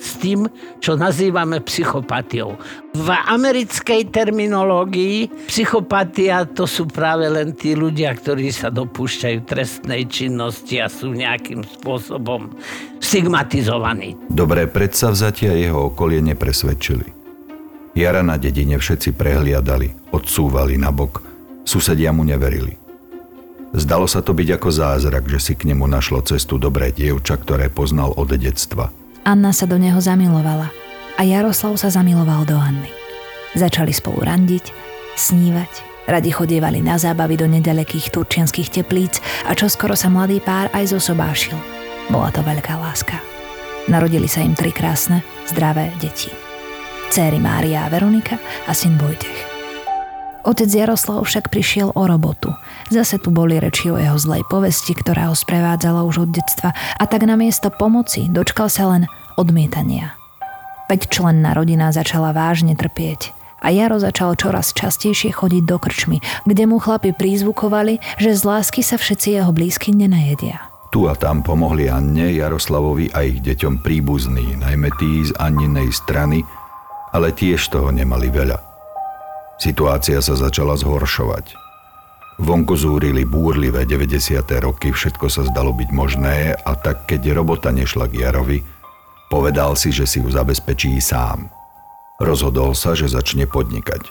s 0.01 0.17
tým, 0.17 0.50
čo 0.81 0.98
nazývame 0.98 1.62
psychopatiou. 1.62 2.58
V 2.98 3.08
americkej 3.08 4.10
terminológii 4.10 5.29
psychopatia 5.46 6.50
to 6.50 6.65
sú 6.65 6.89
práve 6.89 7.29
len 7.29 7.53
tí 7.53 7.77
ľudia, 7.77 8.17
ktorí 8.17 8.50
sa 8.50 8.74
dopúšťajú 8.74 9.46
trestnej 9.46 10.10
činnosti 10.10 10.81
a 10.81 10.89
sú 10.89 11.13
nejakým 11.13 11.62
spôsobom 11.62 12.50
stigmatizovaní. 12.98 14.17
Dobré 14.34 14.65
predsavzatia 14.65 15.53
jeho 15.53 15.93
okolie 15.93 16.20
nepresvedčili. 16.25 17.22
Jara 17.93 18.25
na 18.25 18.41
dedine 18.41 18.81
všetci 18.81 19.13
prehliadali, 19.13 20.10
odsúvali 20.10 20.81
na 20.81 20.89
bok, 20.89 21.22
susedia 21.62 22.10
mu 22.10 22.25
neverili. 22.25 22.81
Zdalo 23.72 24.03
sa 24.03 24.20
to 24.20 24.36
byť 24.36 24.60
ako 24.60 24.67
zázrak, 24.67 25.31
že 25.31 25.39
si 25.39 25.53
k 25.55 25.72
nemu 25.72 25.88
našlo 25.88 26.20
cestu 26.27 26.60
dobré 26.60 26.91
dievča, 26.91 27.39
ktoré 27.39 27.72
poznal 27.72 28.12
od 28.17 28.36
detstva– 28.36 28.91
Anna 29.22 29.54
sa 29.54 29.70
do 29.70 29.78
neho 29.78 30.01
zamilovala 30.01 30.74
a 31.18 31.22
Jaroslav 31.22 31.78
sa 31.78 31.94
zamiloval 31.94 32.42
do 32.50 32.58
Anny. 32.58 32.90
Začali 33.54 33.94
spolu 33.94 34.25
randiť, 34.25 34.74
snívať, 35.13 35.72
radi 36.10 36.34
chodievali 36.34 36.82
na 36.82 36.98
zábavy 36.98 37.38
do 37.38 37.46
nedalekých 37.46 38.10
turčianských 38.10 38.74
teplíc 38.74 39.22
a 39.46 39.54
čoskoro 39.54 39.94
sa 39.94 40.10
mladý 40.10 40.42
pár 40.42 40.74
aj 40.74 40.98
zosobášil. 40.98 41.58
Bola 42.10 42.34
to 42.34 42.42
veľká 42.42 42.74
láska. 42.82 43.22
Narodili 43.86 44.25
sa 44.25 44.42
im 44.42 44.58
tri 44.58 44.74
krásne, 44.74 45.22
zdravé 45.46 45.94
deti. 46.01 46.34
Céry 47.12 47.38
Mária 47.38 47.86
a 47.86 47.92
Veronika 47.92 48.40
a 48.66 48.74
syn 48.74 48.98
Vojtech. 48.98 49.50
Otec 50.41 50.74
Jaroslav 50.74 51.21
však 51.21 51.53
prišiel 51.53 51.93
o 51.93 52.03
robotu. 52.10 52.50
Zase 52.89 53.21
tu 53.21 53.29
boli 53.29 53.62
reči 53.62 53.93
o 53.93 53.98
jeho 54.01 54.17
zlej 54.17 54.41
povesti, 54.50 54.98
ktorá 54.98 55.29
ho 55.29 55.36
sprevádzala 55.38 56.01
už 56.01 56.25
od 56.25 56.29
detstva 56.33 56.74
a 56.74 57.03
tak 57.05 57.29
na 57.29 57.38
miesto 57.38 57.69
pomoci 57.69 58.25
dočkal 58.25 58.65
sa 58.65 58.89
len 58.89 59.05
odmietania. 59.38 60.17
členná 60.89 61.53
rodina 61.53 61.93
začala 61.93 62.33
vážne 62.33 62.74
trpieť 62.74 63.38
a 63.62 63.69
Jaro 63.69 64.01
začal 64.01 64.33
čoraz 64.33 64.74
častejšie 64.74 65.29
chodiť 65.29 65.63
do 65.63 65.77
krčmy, 65.77 66.17
kde 66.50 66.65
mu 66.65 66.81
chlapi 66.81 67.13
prízvukovali, 67.13 68.01
že 68.17 68.33
z 68.33 68.41
lásky 68.41 68.81
sa 68.81 68.98
všetci 68.98 69.38
jeho 69.38 69.53
blízky 69.53 69.93
nenajedia. 69.93 70.65
Tu 70.91 71.07
a 71.07 71.15
tam 71.15 71.39
pomohli 71.39 71.88
Anne, 71.88 72.36
Jaroslavovi 72.36 73.13
a 73.15 73.24
ich 73.24 73.39
deťom 73.39 73.79
príbuzní, 73.79 74.60
najmä 74.60 74.91
tí 75.00 75.24
z 75.24 75.31
Anninej 75.39 75.93
strany, 75.95 76.43
ale 77.15 77.31
tiež 77.31 77.71
toho 77.71 77.93
nemali 77.95 78.27
veľa. 78.27 78.71
Situácia 79.62 80.18
sa 80.25 80.34
začala 80.34 80.74
zhoršovať. 80.74 81.53
Vonku 82.41 82.74
zúrili 82.74 83.30
búrlivé 83.30 83.86
90. 83.86 84.41
roky, 84.58 84.89
všetko 84.89 85.30
sa 85.30 85.46
zdalo 85.46 85.70
byť 85.70 85.89
možné 85.94 86.58
a 86.58 86.74
tak 86.74 87.06
keď 87.06 87.38
robota 87.38 87.70
nešla 87.70 88.10
k 88.10 88.25
Jarovi, 88.25 88.65
povedal 89.30 89.77
si, 89.77 89.94
že 89.94 90.10
si 90.10 90.18
ju 90.18 90.34
zabezpečí 90.34 90.98
sám. 90.98 91.46
Rozhodol 92.18 92.74
sa, 92.74 92.98
že 92.98 93.13
začne 93.13 93.46
podnikať. 93.46 94.01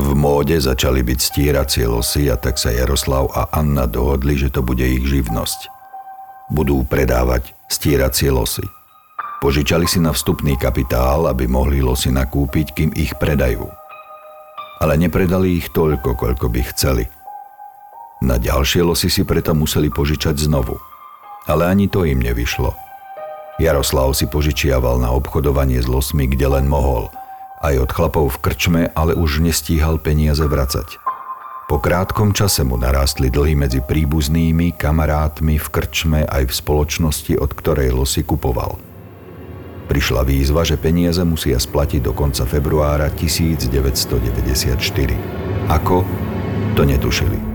V 0.00 0.16
móde 0.16 0.56
začali 0.56 1.04
byť 1.04 1.18
stieracie 1.20 1.84
losy 1.84 2.32
a 2.32 2.40
tak 2.40 2.56
sa 2.56 2.72
Jaroslav 2.72 3.28
a 3.36 3.52
Anna 3.52 3.84
dohodli, 3.84 4.40
že 4.40 4.48
to 4.48 4.64
bude 4.64 4.80
ich 4.80 5.04
živnosť. 5.04 5.68
Budú 6.48 6.88
predávať 6.88 7.52
stieracie 7.68 8.32
losy. 8.32 8.64
Požičali 9.44 9.84
si 9.84 10.00
na 10.00 10.16
vstupný 10.16 10.56
kapitál, 10.56 11.28
aby 11.28 11.44
mohli 11.44 11.84
losy 11.84 12.08
nakúpiť, 12.08 12.72
kým 12.72 12.90
ich 12.96 13.12
predajú 13.20 13.79
ale 14.80 14.96
nepredali 14.96 15.60
ich 15.60 15.68
toľko, 15.70 16.16
koľko 16.16 16.48
by 16.48 16.60
chceli. 16.72 17.04
Na 18.24 18.40
ďalšie 18.40 18.80
losy 18.80 19.12
si 19.12 19.22
preto 19.28 19.52
museli 19.52 19.92
požičať 19.92 20.40
znovu. 20.40 20.80
Ale 21.48 21.68
ani 21.68 21.88
to 21.88 22.04
im 22.04 22.20
nevyšlo. 22.20 22.72
Jaroslav 23.60 24.16
si 24.16 24.24
požičiaval 24.24 25.00
na 25.00 25.12
obchodovanie 25.12 25.80
s 25.80 25.88
losmi, 25.88 26.24
kde 26.24 26.48
len 26.48 26.64
mohol. 26.64 27.12
Aj 27.60 27.76
od 27.76 27.92
chlapov 27.92 28.32
v 28.36 28.40
krčme, 28.40 28.82
ale 28.96 29.12
už 29.12 29.44
nestíhal 29.44 30.00
peniaze 30.00 30.44
vracať. 30.44 30.96
Po 31.68 31.76
krátkom 31.76 32.32
čase 32.32 32.64
mu 32.64 32.80
narástli 32.80 33.28
dlhy 33.28 33.54
medzi 33.54 33.80
príbuznými, 33.84 34.74
kamarátmi 34.80 35.60
v 35.60 35.68
krčme 35.68 36.20
aj 36.24 36.48
v 36.48 36.52
spoločnosti, 36.56 37.36
od 37.36 37.52
ktorej 37.52 37.92
losy 37.92 38.24
kupoval– 38.24 38.80
Prišla 39.90 40.22
výzva, 40.22 40.62
že 40.62 40.78
peniaze 40.78 41.18
musia 41.26 41.58
splatiť 41.58 42.06
do 42.06 42.14
konca 42.14 42.46
februára 42.46 43.10
1994. 43.10 44.78
Ako? 45.66 46.06
To 46.78 46.86
netušili. 46.86 47.49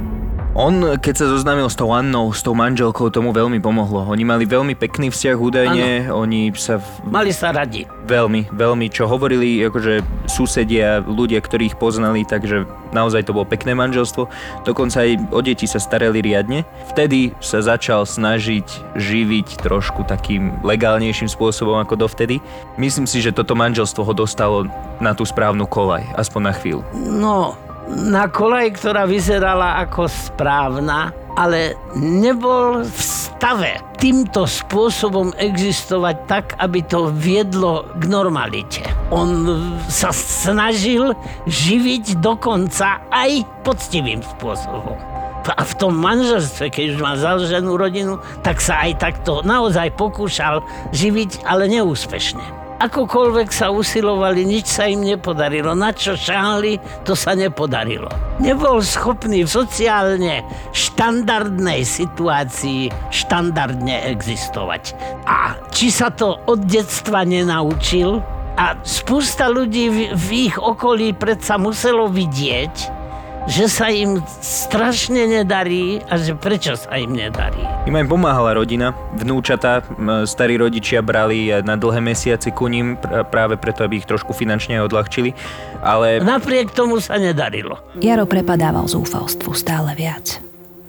On, 0.55 0.71
keď 0.95 1.19
sa 1.19 1.27
zoznámil 1.27 1.67
s 1.67 1.75
tou 1.75 1.91
Annou, 1.91 2.31
s 2.31 2.39
tou 2.39 2.55
manželkou, 2.55 3.11
tomu 3.11 3.35
veľmi 3.35 3.59
pomohlo. 3.59 4.07
Oni 4.07 4.23
mali 4.23 4.47
veľmi 4.47 4.71
pekný 4.79 5.11
vzťah 5.11 5.35
údajne, 5.35 6.07
ano. 6.07 6.23
oni 6.23 6.55
sa... 6.55 6.79
V... 6.79 7.11
Mali 7.11 7.35
sa 7.35 7.51
radi. 7.51 7.83
Veľmi, 8.07 8.47
veľmi, 8.55 8.87
čo 8.87 9.03
hovorili 9.03 9.59
akože 9.67 9.99
susedia, 10.31 11.03
ľudia, 11.03 11.43
ktorí 11.43 11.75
ich 11.75 11.75
poznali, 11.75 12.23
takže 12.23 12.63
naozaj 12.95 13.27
to 13.27 13.35
bolo 13.35 13.43
pekné 13.43 13.75
manželstvo. 13.75 14.31
Dokonca 14.63 15.03
aj 15.03 15.27
o 15.35 15.43
deti 15.43 15.67
sa 15.67 15.75
starali 15.75 16.23
riadne. 16.23 16.63
Vtedy 16.95 17.35
sa 17.43 17.59
začal 17.59 18.07
snažiť 18.07 18.95
živiť 18.95 19.59
trošku 19.59 20.07
takým 20.07 20.55
legálnejším 20.63 21.27
spôsobom 21.27 21.83
ako 21.83 21.99
dovtedy. 22.07 22.39
Myslím 22.79 23.11
si, 23.11 23.19
že 23.19 23.35
toto 23.35 23.59
manželstvo 23.59 24.07
ho 24.07 24.13
dostalo 24.15 24.71
na 25.03 25.11
tú 25.11 25.27
správnu 25.27 25.67
kolaj, 25.67 26.07
aspoň 26.15 26.41
na 26.47 26.53
chvíľu. 26.55 26.81
No, 26.95 27.59
na 27.89 28.25
kolaj, 28.29 28.81
ktorá 28.81 29.05
vyzerala 29.05 29.77
ako 29.85 30.09
správna, 30.09 31.13
ale 31.35 31.75
nebol 31.99 32.81
v 32.81 32.99
stave 32.99 33.77
týmto 33.99 34.47
spôsobom 34.47 35.35
existovať 35.35 36.15
tak, 36.25 36.45
aby 36.57 36.81
to 36.85 37.11
viedlo 37.11 37.85
k 37.99 38.03
normalite. 38.07 38.81
On 39.11 39.29
sa 39.91 40.09
snažil 40.15 41.13
živiť 41.45 42.23
dokonca 42.23 43.03
aj 43.11 43.43
poctivým 43.67 44.23
spôsobom. 44.23 44.95
A 45.45 45.61
v 45.61 45.73
tom 45.77 45.93
manželstve, 45.93 46.73
keď 46.73 46.97
už 46.97 46.99
má 47.05 47.13
založenú 47.13 47.77
rodinu, 47.77 48.17
tak 48.41 48.57
sa 48.57 48.81
aj 48.81 48.97
takto 48.97 49.45
naozaj 49.45 49.93
pokúšal 49.93 50.65
živiť, 50.89 51.45
ale 51.45 51.69
neúspešne. 51.69 52.64
Akokoľvek 52.75 53.49
sa 53.55 53.71
usilovali, 53.71 54.43
nič 54.43 54.67
sa 54.67 54.91
im 54.91 54.99
nepodarilo. 54.99 55.71
Na 55.71 55.95
čo 55.95 56.19
šahali, 56.19 56.75
to 57.07 57.15
sa 57.15 57.31
nepodarilo. 57.31 58.11
Nebol 58.43 58.83
schopný 58.83 59.47
v 59.47 59.49
sociálne 59.49 60.43
štandardnej 60.75 61.87
situácii 61.87 62.91
štandardne 63.15 64.11
existovať. 64.11 64.91
A 65.23 65.55
či 65.71 65.87
sa 65.87 66.11
to 66.11 66.35
od 66.51 66.67
detstva 66.67 67.23
nenaučil, 67.23 68.19
a 68.55 68.79
spústa 68.87 69.51
ľudí 69.51 69.91
v, 69.91 69.99
v 70.15 70.27
ich 70.47 70.55
okolí 70.55 71.11
predsa 71.11 71.59
muselo 71.59 72.07
vidieť, 72.07 73.04
že 73.45 73.69
sa 73.69 73.93
im 73.93 74.17
strašne 74.41 75.29
nedarí 75.29 76.01
a 76.09 76.17
že 76.17 76.33
prečo 76.33 76.73
sa 76.73 76.97
im 76.97 77.13
nedarí. 77.13 77.61
Im 77.85 77.93
aj 77.93 78.09
pomáhala 78.09 78.57
rodina, 78.57 78.97
vnúčata, 79.13 79.85
starí 80.25 80.57
rodičia 80.57 81.05
brali 81.05 81.53
na 81.61 81.77
dlhé 81.77 82.01
mesiace 82.01 82.49
ku 82.49 82.65
ním 82.65 82.97
práve 83.29 83.53
preto, 83.61 83.85
aby 83.85 84.01
ich 84.01 84.09
trošku 84.09 84.33
finančne 84.33 84.81
odľahčili, 84.81 85.37
ale... 85.85 86.25
Napriek 86.25 86.73
tomu 86.73 86.97
sa 86.97 87.21
nedarilo. 87.21 87.77
Jaro 88.01 88.25
prepadával 88.25 88.89
zúfalstvu 88.89 89.53
stále 89.53 89.93
viac. 89.93 90.41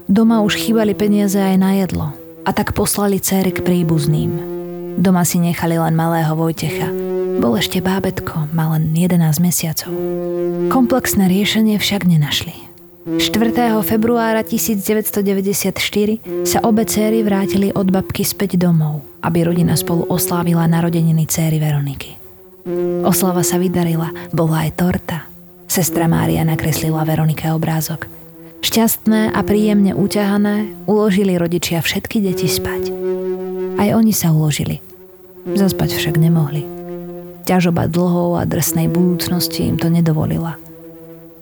Doma 0.09 0.41
už 0.41 0.57
chýbali 0.57 0.97
peniaze 0.97 1.37
aj 1.37 1.57
na 1.61 1.77
jedlo 1.77 2.17
a 2.47 2.51
tak 2.57 2.73
poslali 2.73 3.21
céry 3.21 3.53
k 3.53 3.61
príbuzným. 3.61 4.57
Doma 4.97 5.29
si 5.29 5.37
nechali 5.37 5.77
len 5.77 5.93
malého 5.93 6.33
Vojtecha. 6.33 7.06
Bol 7.37 7.53
ešte 7.61 7.79
bábetko, 7.85 8.51
mal 8.53 8.77
len 8.77 8.93
11 8.93 9.41
mesiacov. 9.41 9.93
Komplexné 10.73 11.29
riešenie 11.29 11.77
však 11.81 12.09
nenašli. 12.09 12.55
4. 13.07 13.23
februára 13.87 14.43
1994 14.43 15.79
sa 16.43 16.59
obe 16.67 16.83
céry 16.83 17.23
vrátili 17.23 17.71
od 17.71 17.87
babky 17.87 18.27
späť 18.27 18.59
domov, 18.59 19.07
aby 19.23 19.47
rodina 19.47 19.79
spolu 19.79 20.05
oslávila 20.11 20.67
narodeniny 20.67 21.31
céry 21.31 21.63
Veroniky. 21.63 22.19
Oslava 23.07 23.47
sa 23.47 23.63
vydarila, 23.63 24.11
bola 24.35 24.67
aj 24.67 24.71
torta. 24.75 25.19
Sestra 25.71 26.11
Mária 26.11 26.43
nakreslila 26.43 27.07
Veronike 27.07 27.47
obrázok– 27.55 28.11
Šťastné 28.67 29.31
a 29.31 29.41
príjemne 29.47 29.95
uťahané 29.95 30.75
uložili 30.91 31.39
rodičia 31.39 31.79
všetky 31.79 32.19
deti 32.19 32.51
spať. 32.51 32.91
Aj 33.79 33.95
oni 33.95 34.11
sa 34.11 34.35
uložili. 34.35 34.83
Zaspať 35.47 35.95
však 35.95 36.19
nemohli. 36.19 36.76
Ťažoba 37.47 37.87
dlhou 37.87 38.35
a 38.35 38.43
drsnej 38.43 38.91
budúcnosti 38.91 39.71
im 39.71 39.79
to 39.79 39.87
nedovolila. 39.87 40.59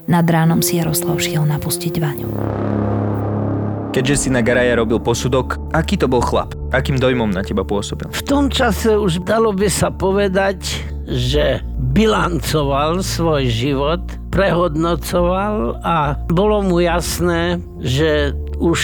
Nad 0.05 0.29
ránom 0.29 0.61
si 0.61 0.77
Jaroslav 0.77 1.17
šiel 1.17 1.49
napustiť 1.49 1.97
Vaňu. 1.97 2.29
Keďže 3.97 4.27
si 4.27 4.29
na 4.29 4.45
Garaja 4.45 4.77
robil 4.77 5.01
posudok, 5.01 5.57
aký 5.73 5.97
to 5.97 6.05
bol 6.05 6.21
chlap? 6.21 6.53
Akým 6.77 7.01
dojmom 7.01 7.33
na 7.33 7.41
teba 7.41 7.65
pôsobil? 7.65 8.05
V 8.13 8.27
tom 8.27 8.53
čase 8.53 9.01
už 9.01 9.25
dalo 9.25 9.57
by 9.57 9.71
sa 9.73 9.89
povedať, 9.89 10.85
že 11.09 11.65
bilancoval 11.97 13.01
svoj 13.01 13.49
život, 13.49 14.05
prehodnocoval 14.29 15.81
a 15.81 16.21
bolo 16.29 16.69
mu 16.69 16.85
jasné, 16.85 17.65
že 17.81 18.37
už 18.61 18.81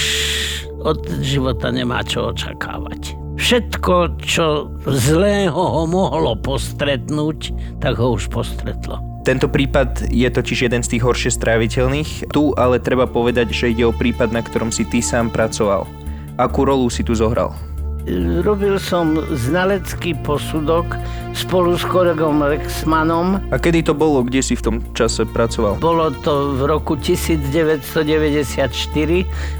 od 0.88 1.04
života 1.20 1.68
nemá 1.68 2.00
čo 2.00 2.32
očakávať. 2.32 3.19
Všetko, 3.40 4.20
čo 4.20 4.68
zlého 4.84 5.56
ho 5.56 5.88
mohlo 5.88 6.36
postretnúť, 6.36 7.56
tak 7.80 7.96
ho 7.96 8.12
už 8.20 8.28
postretlo. 8.28 9.00
Tento 9.24 9.48
prípad 9.48 10.12
je 10.12 10.28
totiž 10.28 10.68
jeden 10.68 10.84
z 10.84 10.96
tých 10.96 11.04
horšie 11.08 11.32
stráviteľných. 11.32 12.28
Tu 12.36 12.52
ale 12.60 12.76
treba 12.76 13.08
povedať, 13.08 13.48
že 13.56 13.72
ide 13.72 13.88
o 13.88 13.96
prípad, 13.96 14.36
na 14.36 14.44
ktorom 14.44 14.68
si 14.68 14.84
ty 14.84 15.00
sám 15.00 15.32
pracoval. 15.32 15.88
Akú 16.36 16.68
rolu 16.68 16.92
si 16.92 17.00
tu 17.00 17.16
zohral? 17.16 17.56
Robil 18.42 18.80
som 18.80 19.18
znalecký 19.32 20.16
posudok 20.24 20.96
spolu 21.36 21.78
s 21.78 21.84
kolegom 21.86 22.42
Rexmanom. 22.42 23.38
A 23.54 23.56
kedy 23.56 23.86
to 23.86 23.94
bolo? 23.94 24.22
Kde 24.26 24.42
si 24.42 24.54
v 24.58 24.62
tom 24.62 24.76
čase 24.92 25.24
pracoval? 25.24 25.78
Bolo 25.78 26.10
to 26.20 26.58
v 26.58 26.66
roku 26.66 26.98
1994. 26.98 28.66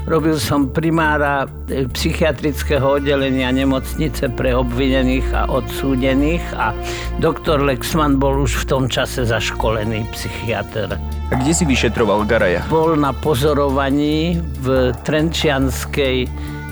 Robil 0.05 0.35
som 0.37 0.67
primára 0.69 1.47
e, 1.71 1.87
psychiatrického 1.87 2.99
oddelenia 2.99 3.49
nemocnice 3.55 4.27
pre 4.35 4.51
obvinených 4.51 5.27
a 5.31 5.47
odsúdených 5.47 6.43
a 6.59 6.75
doktor 7.23 7.63
Lexman 7.63 8.19
bol 8.19 8.43
už 8.43 8.67
v 8.67 8.77
tom 8.77 8.83
čase 8.91 9.23
zaškolený 9.23 10.05
psychiatr. 10.11 10.99
A 11.31 11.33
kde 11.39 11.55
si 11.55 11.63
vyšetroval 11.63 12.27
Garaja? 12.27 12.67
Bol 12.67 12.99
na 12.99 13.15
pozorovaní 13.15 14.43
v 14.59 14.91
Trenčianskej 15.07 16.27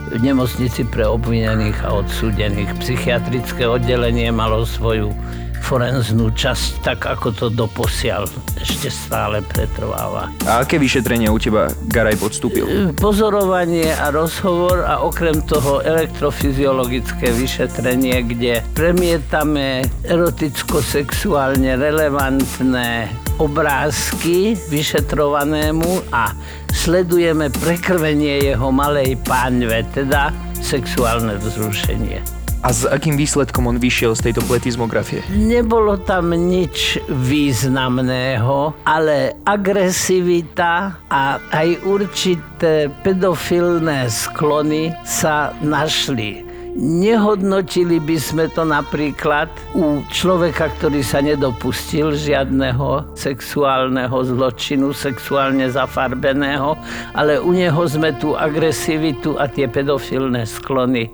v 0.09 0.21
nemocnici 0.21 0.85
pre 0.89 1.05
obvinených 1.05 1.85
a 1.85 2.01
odsúdených. 2.01 2.73
Psychiatrické 2.81 3.69
oddelenie 3.69 4.33
malo 4.33 4.65
svoju 4.65 5.13
forenznú 5.59 6.31
časť, 6.33 6.81
tak 6.81 7.05
ako 7.05 7.27
to 7.35 7.45
doposiaľ 7.51 8.25
ešte 8.57 8.89
stále 8.89 9.43
pretrváva. 9.45 10.31
A 10.47 10.65
aké 10.65 10.81
vyšetrenie 10.81 11.29
u 11.29 11.37
teba 11.37 11.69
Garaj 11.91 12.17
podstúpil? 12.17 12.95
Pozorovanie 12.97 13.91
a 13.93 14.09
rozhovor 14.09 14.81
a 14.87 15.03
okrem 15.05 15.43
toho 15.45 15.83
elektrofyziologické 15.85 17.29
vyšetrenie, 17.35 18.23
kde 18.25 18.65
premietame 18.73 19.85
eroticko-sexuálne 20.07 21.77
relevantné 21.77 23.11
obrázky 23.37 24.57
vyšetrovanému 24.73 26.11
a 26.11 26.33
sledujeme 26.79 27.51
prekrvenie 27.51 28.39
jeho 28.55 28.71
malej 28.71 29.19
páňve, 29.27 29.83
teda 29.91 30.31
sexuálne 30.63 31.35
vzrušenie. 31.35 32.23
A 32.59 32.75
s 32.75 32.87
akým 32.87 33.19
výsledkom 33.19 33.71
on 33.71 33.79
vyšiel 33.79 34.15
z 34.15 34.31
tejto 34.31 34.43
pletizmografie? 34.47 35.23
Nebolo 35.31 35.99
tam 35.99 36.31
nič 36.31 36.99
významného, 37.07 38.75
ale 38.83 39.35
agresivita 39.47 41.03
a 41.07 41.39
aj 41.51 41.83
určité 41.87 42.91
pedofilné 43.03 44.11
sklony 44.11 44.91
sa 45.07 45.55
našli. 45.63 46.48
Nehodnotili 46.77 47.97
by 47.97 48.17
sme 48.21 48.45
to 48.53 48.61
napríklad 48.61 49.49
u 49.73 50.05
človeka, 50.13 50.69
ktorý 50.77 51.01
sa 51.01 51.19
nedopustil 51.19 52.13
žiadneho 52.13 53.17
sexuálneho 53.17 54.13
zločinu, 54.13 54.93
sexuálne 54.93 55.65
zafarbeného, 55.69 56.77
ale 57.17 57.41
u 57.41 57.51
neho 57.51 57.81
sme 57.89 58.13
tú 58.17 58.37
agresivitu 58.37 59.35
a 59.41 59.49
tie 59.49 59.65
pedofilné 59.65 60.45
sklony 60.45 61.09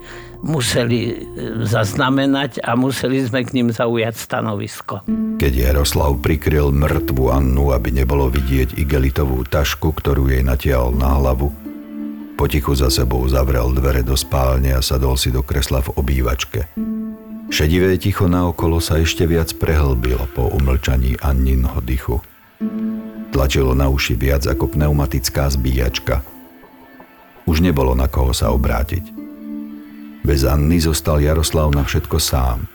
museli 0.46 1.00
e, 1.10 1.14
zaznamenať 1.66 2.62
a 2.62 2.78
museli 2.78 3.26
sme 3.26 3.42
k 3.42 3.58
ním 3.58 3.74
zaujať 3.74 4.14
stanovisko. 4.14 4.96
Keď 5.42 5.54
Jaroslav 5.74 6.22
prikryl 6.22 6.70
mŕtvu 6.70 7.34
Annu, 7.34 7.74
aby 7.74 7.90
nebolo 7.90 8.30
vidieť 8.30 8.78
igelitovú 8.78 9.42
tašku, 9.50 9.96
ktorú 9.98 10.30
jej 10.30 10.46
natiahol 10.46 10.94
na 10.94 11.18
hlavu, 11.18 11.65
potichu 12.36 12.76
za 12.76 12.92
sebou 12.92 13.24
zavrel 13.32 13.72
dvere 13.72 14.04
do 14.04 14.14
spálne 14.14 14.76
a 14.76 14.84
sadol 14.84 15.16
si 15.16 15.32
do 15.32 15.42
kresla 15.42 15.80
v 15.82 15.96
obývačke. 15.96 16.68
Šedivé 17.50 17.96
ticho 17.96 18.28
naokolo 18.28 18.84
sa 18.84 19.00
ešte 19.00 19.24
viac 19.24 19.56
prehlbilo 19.56 20.28
po 20.36 20.52
umlčaní 20.52 21.16
Anninho 21.24 21.80
dychu. 21.80 22.20
Tlačilo 23.32 23.72
na 23.72 23.88
uši 23.88 24.16
viac 24.20 24.44
ako 24.48 24.76
pneumatická 24.76 25.48
zbíjačka. 25.48 26.24
Už 27.46 27.62
nebolo 27.62 27.94
na 27.94 28.10
koho 28.10 28.34
sa 28.34 28.52
obrátiť. 28.52 29.14
Bez 30.26 30.42
Anny 30.42 30.82
zostal 30.82 31.22
Jaroslav 31.22 31.70
na 31.70 31.86
všetko 31.86 32.18
sám. 32.18 32.66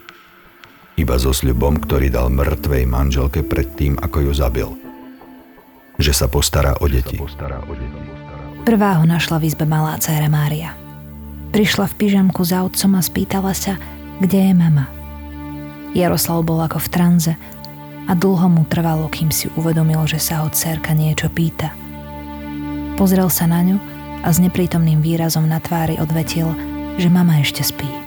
Iba 0.95 1.19
so 1.19 1.35
sľubom, 1.35 1.83
ktorý 1.83 2.07
dal 2.07 2.31
mŕtvej 2.31 2.83
manželke 2.87 3.43
pred 3.43 3.67
tým, 3.75 3.99
ako 3.99 4.31
ju 4.31 4.31
zabil. 4.31 4.69
Že 5.99 6.13
sa 6.15 6.27
postará 6.31 6.79
o 6.79 6.87
deti. 6.87 7.19
Prvá 8.61 9.01
ho 9.01 9.05
našla 9.05 9.41
v 9.41 9.51
izbe 9.51 9.65
malá 9.69 9.97
dcéra 9.97 10.29
Mária. 10.31 10.73
Prišla 11.51 11.91
v 11.91 11.97
pyžamku 11.97 12.41
za 12.47 12.63
otcom 12.63 12.95
a 12.95 13.01
spýtala 13.01 13.51
sa, 13.51 13.75
kde 14.23 14.51
je 14.51 14.53
mama. 14.55 14.87
Jaroslav 15.91 16.45
bol 16.47 16.61
ako 16.63 16.79
v 16.79 16.91
tranze 16.93 17.33
a 18.07 18.15
dlho 18.15 18.47
mu 18.47 18.63
trvalo, 18.65 19.11
kým 19.11 19.29
si 19.29 19.51
uvedomil, 19.59 20.07
že 20.07 20.21
sa 20.21 20.41
ho 20.41 20.47
dcerka 20.47 20.95
niečo 20.95 21.27
pýta. 21.27 21.75
Pozrel 22.95 23.27
sa 23.27 23.49
na 23.49 23.61
ňu 23.65 23.77
a 24.21 24.29
s 24.31 24.37
neprítomným 24.39 25.03
výrazom 25.03 25.43
na 25.45 25.59
tvári 25.59 25.99
odvetil– 25.99 26.49
že 26.97 27.07
mama 27.07 27.39
ešte 27.39 27.63
spí. 27.63 28.00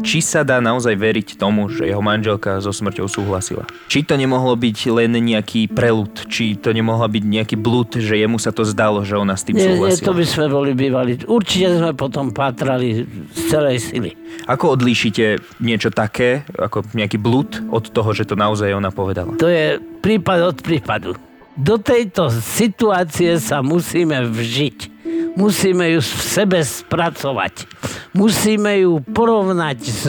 Či 0.00 0.24
sa 0.24 0.40
dá 0.48 0.64
naozaj 0.64 0.96
veriť 0.96 1.28
tomu, 1.36 1.68
že 1.68 1.84
jeho 1.84 2.00
manželka 2.00 2.56
so 2.64 2.72
smrťou 2.72 3.04
súhlasila? 3.04 3.68
Či 3.92 4.00
to 4.00 4.16
nemohlo 4.16 4.56
byť 4.56 4.78
len 4.88 5.12
nejaký 5.12 5.68
prelud? 5.68 6.24
Či 6.24 6.56
to 6.56 6.72
nemohla 6.72 7.04
byť 7.04 7.20
nejaký 7.20 7.56
blúd, 7.60 7.92
že 8.00 8.16
jemu 8.16 8.40
sa 8.40 8.48
to 8.48 8.64
zdalo, 8.64 9.04
že 9.04 9.12
ona 9.20 9.36
s 9.36 9.44
tým 9.44 9.60
nie, 9.60 9.68
súhlasila? 9.68 10.00
Nie, 10.00 10.08
to 10.08 10.12
by 10.16 10.24
sme 10.24 10.46
boli 10.48 10.72
bývali. 10.72 11.20
Určite 11.28 11.84
sme 11.84 11.92
potom 11.92 12.32
pátrali 12.32 13.04
z 13.36 13.40
celej 13.52 13.84
sily. 13.84 14.16
Ako 14.48 14.72
odlíšite 14.72 15.44
niečo 15.60 15.92
také, 15.92 16.48
ako 16.56 16.88
nejaký 16.96 17.20
blúd, 17.20 17.60
od 17.68 17.84
toho, 17.92 18.16
že 18.16 18.24
to 18.24 18.40
naozaj 18.40 18.72
ona 18.72 18.88
povedala? 18.88 19.36
To 19.36 19.52
je 19.52 19.76
prípad 20.00 20.38
od 20.48 20.56
prípadu. 20.64 21.12
Do 21.60 21.76
tejto 21.76 22.32
situácie 22.32 23.36
sa 23.36 23.60
musíme 23.60 24.24
vžiť 24.32 24.93
musíme 25.34 25.98
ju 25.98 26.00
v 26.00 26.22
sebe 26.22 26.60
spracovať. 26.62 27.66
Musíme 28.14 28.78
ju 28.82 29.02
porovnať 29.02 29.78
s 29.82 30.02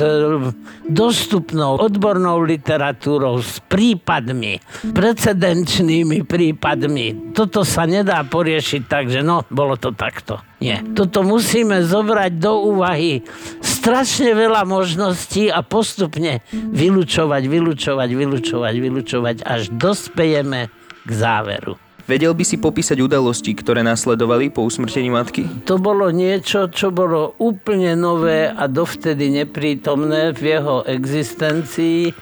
dostupnou 0.85 1.81
odbornou 1.81 2.45
literatúrou, 2.45 3.41
s 3.41 3.57
prípadmi, 3.65 4.61
precedenčnými 4.93 6.21
prípadmi. 6.23 7.33
Toto 7.33 7.65
sa 7.65 7.89
nedá 7.89 8.21
poriešiť 8.21 8.81
tak, 8.85 9.09
že 9.09 9.25
no, 9.25 9.41
bolo 9.49 9.73
to 9.75 9.89
takto. 9.93 10.41
Nie. 10.61 10.81
Toto 10.95 11.21
musíme 11.21 11.83
zobrať 11.83 12.31
do 12.39 12.53
úvahy 12.73 13.21
strašne 13.59 14.33
veľa 14.33 14.63
možností 14.65 15.51
a 15.51 15.61
postupne 15.61 16.41
vylúčovať, 16.53 17.43
vylúčovať, 17.45 18.09
vylúčovať, 18.13 18.75
vylúčovať, 18.79 19.35
až 19.45 19.69
dospejeme 19.73 20.73
k 21.05 21.09
záveru. 21.09 21.84
Vedel 22.05 22.37
by 22.37 22.45
si 22.45 22.61
popísať 22.61 23.01
udalosti, 23.01 23.57
ktoré 23.57 23.81
nasledovali 23.81 24.53
po 24.53 24.61
usmrtení 24.61 25.09
matky? 25.09 25.49
To 25.65 25.81
bolo 25.81 26.13
niečo, 26.13 26.69
čo 26.69 26.93
bolo 26.93 27.33
úplne 27.41 27.97
nové 27.97 28.45
a 28.45 28.69
dovtedy 28.69 29.33
neprítomné 29.33 30.29
v 30.37 30.41
jeho 30.53 30.85
existencii 30.85 32.13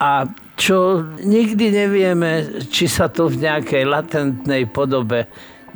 a 0.00 0.24
čo 0.56 1.04
nikdy 1.20 1.70
nevieme, 1.70 2.64
či 2.72 2.88
sa 2.88 3.12
to 3.12 3.28
v 3.28 3.44
nejakej 3.44 3.84
latentnej 3.84 4.64
podobe 4.72 5.28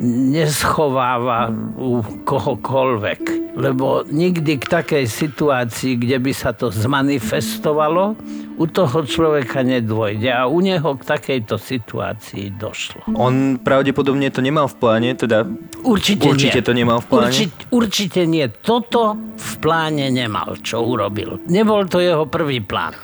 neschováva 0.02 1.48
u 1.78 2.02
kohokoľvek. 2.26 3.20
Lebo 3.52 4.02
nikdy 4.08 4.58
k 4.58 4.64
takej 4.64 5.04
situácii, 5.06 6.00
kde 6.00 6.16
by 6.18 6.32
sa 6.32 6.50
to 6.56 6.72
zmanifestovalo, 6.72 8.16
u 8.58 8.64
toho 8.68 9.04
človeka 9.04 9.64
nedôjde. 9.64 10.28
A 10.32 10.48
u 10.48 10.60
neho 10.60 10.96
k 10.96 11.02
takejto 11.04 11.56
situácii 11.56 12.52
došlo. 12.56 13.04
On 13.16 13.56
pravdepodobne 13.60 14.28
to 14.28 14.40
nemal 14.44 14.68
v 14.68 14.76
pláne, 14.76 15.10
teda 15.16 15.44
Určite, 15.84 16.28
určite 16.28 16.60
nie. 16.60 16.66
to 16.66 16.72
nemal 16.72 16.98
v 17.00 17.06
pláne. 17.08 17.32
Určite, 17.32 17.62
určite 17.72 18.20
nie. 18.28 18.46
Toto 18.50 19.16
v 19.36 19.52
pláne 19.60 20.08
nemal, 20.12 20.58
čo 20.60 20.84
urobil. 20.84 21.40
Nebol 21.48 21.88
to 21.88 22.00
jeho 22.00 22.24
prvý 22.28 22.60
plán. 22.64 22.96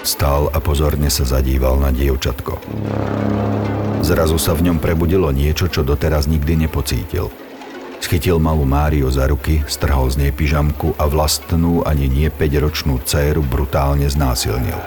Stál 0.00 0.48
a 0.48 0.58
pozorne 0.64 1.12
sa 1.12 1.28
zadíval 1.28 1.76
na 1.76 1.92
dievčatko. 1.92 2.56
Zrazu 4.00 4.40
sa 4.40 4.56
v 4.56 4.72
ňom 4.72 4.80
prebudilo 4.80 5.28
niečo, 5.28 5.68
čo 5.68 5.84
doteraz 5.84 6.24
nikdy 6.24 6.64
nepocítil. 6.64 7.28
Schytil 8.00 8.40
malú 8.40 8.64
Máriu 8.64 9.12
za 9.12 9.28
ruky, 9.28 9.60
strhol 9.68 10.08
z 10.08 10.24
nej 10.24 10.32
pyžamku 10.32 10.96
a 10.96 11.04
vlastnú 11.04 11.84
ani 11.84 12.08
nie 12.08 12.32
5-ročnú 12.32 12.96
dceru 13.04 13.44
brutálne 13.44 14.08
znásilnil. 14.08 14.80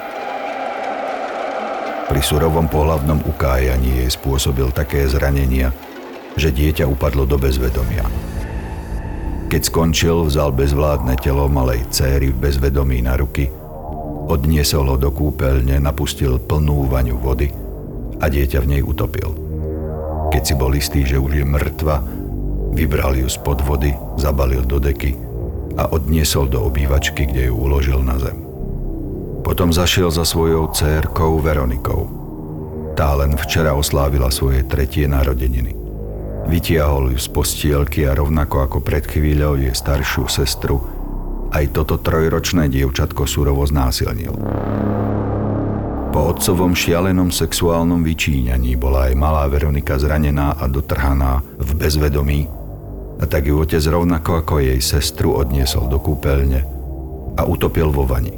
Pri 2.09 2.21
surovom 2.25 2.65
pohlavnom 2.65 3.21
ukájaní 3.21 4.01
jej 4.01 4.09
spôsobil 4.09 4.73
také 4.73 5.05
zranenia, 5.05 5.69
že 6.33 6.49
dieťa 6.49 6.89
upadlo 6.89 7.29
do 7.29 7.37
bezvedomia. 7.37 8.03
Keď 9.53 9.61
skončil, 9.69 10.25
vzal 10.25 10.49
bezvládne 10.49 11.13
telo 11.21 11.45
malej 11.45 11.85
céry 11.93 12.33
v 12.33 12.49
bezvedomí 12.49 13.05
na 13.05 13.13
ruky, 13.13 13.53
odniesol 14.27 14.87
ho 14.93 14.97
do 14.99 15.11
kúpeľne, 15.11 15.79
napustil 15.79 16.39
plnú 16.39 16.87
vaňu 16.87 17.19
vody 17.19 17.51
a 18.19 18.25
dieťa 18.31 18.59
v 18.63 18.69
nej 18.77 18.81
utopil. 18.81 19.31
Keď 20.31 20.41
si 20.41 20.53
bol 20.57 20.71
istý, 20.73 21.05
že 21.05 21.19
už 21.19 21.43
je 21.43 21.45
mŕtva, 21.45 22.01
vybral 22.73 23.13
ju 23.19 23.27
spod 23.29 23.61
vody, 23.61 23.93
zabalil 24.17 24.65
do 24.65 24.81
deky 24.81 25.13
a 25.77 25.89
odniesol 25.89 26.49
do 26.49 26.63
obývačky, 26.65 27.29
kde 27.29 27.49
ju 27.49 27.53
uložil 27.53 28.01
na 28.01 28.17
zem. 28.17 28.37
Potom 29.43 29.75
zašiel 29.75 30.07
za 30.07 30.23
svojou 30.23 30.71
cérkou 30.71 31.37
Veronikou. 31.43 32.07
Tá 32.95 33.11
len 33.17 33.35
včera 33.35 33.75
oslávila 33.75 34.31
svoje 34.31 34.63
tretie 34.63 35.09
narodeniny. 35.09 35.75
Vytiahol 36.47 37.11
ju 37.11 37.19
z 37.19 37.27
postielky 37.31 38.05
a 38.07 38.15
rovnako 38.15 38.69
ako 38.69 38.77
pred 38.79 39.03
chvíľou 39.03 39.59
je 39.59 39.71
staršiu 39.73 40.29
sestru, 40.29 40.79
aj 41.53 41.65
toto 41.71 42.01
trojročné 42.01 42.67
dievčatko 42.73 43.29
surovo 43.29 43.61
znásilnil. 43.63 44.33
Po 46.13 46.19
otcovom 46.29 46.77
šialenom 46.77 47.33
sexuálnom 47.33 48.01
vyčíňaní 48.05 48.77
bola 48.77 49.09
aj 49.09 49.13
malá 49.17 49.45
Veronika 49.49 49.97
zranená 49.97 50.57
a 50.57 50.65
dotrhaná 50.69 51.41
v 51.57 51.69
bezvedomí 51.73 52.45
a 53.21 53.25
tak 53.25 53.45
ju 53.47 53.61
otec 53.61 53.81
rovnako 53.85 54.41
ako 54.41 54.53
jej 54.61 54.79
sestru 54.81 55.37
odniesol 55.37 55.87
do 55.87 56.01
kúpeľne 56.01 56.65
a 57.37 57.41
utopil 57.45 57.89
vo 57.89 58.05
vani. 58.05 58.33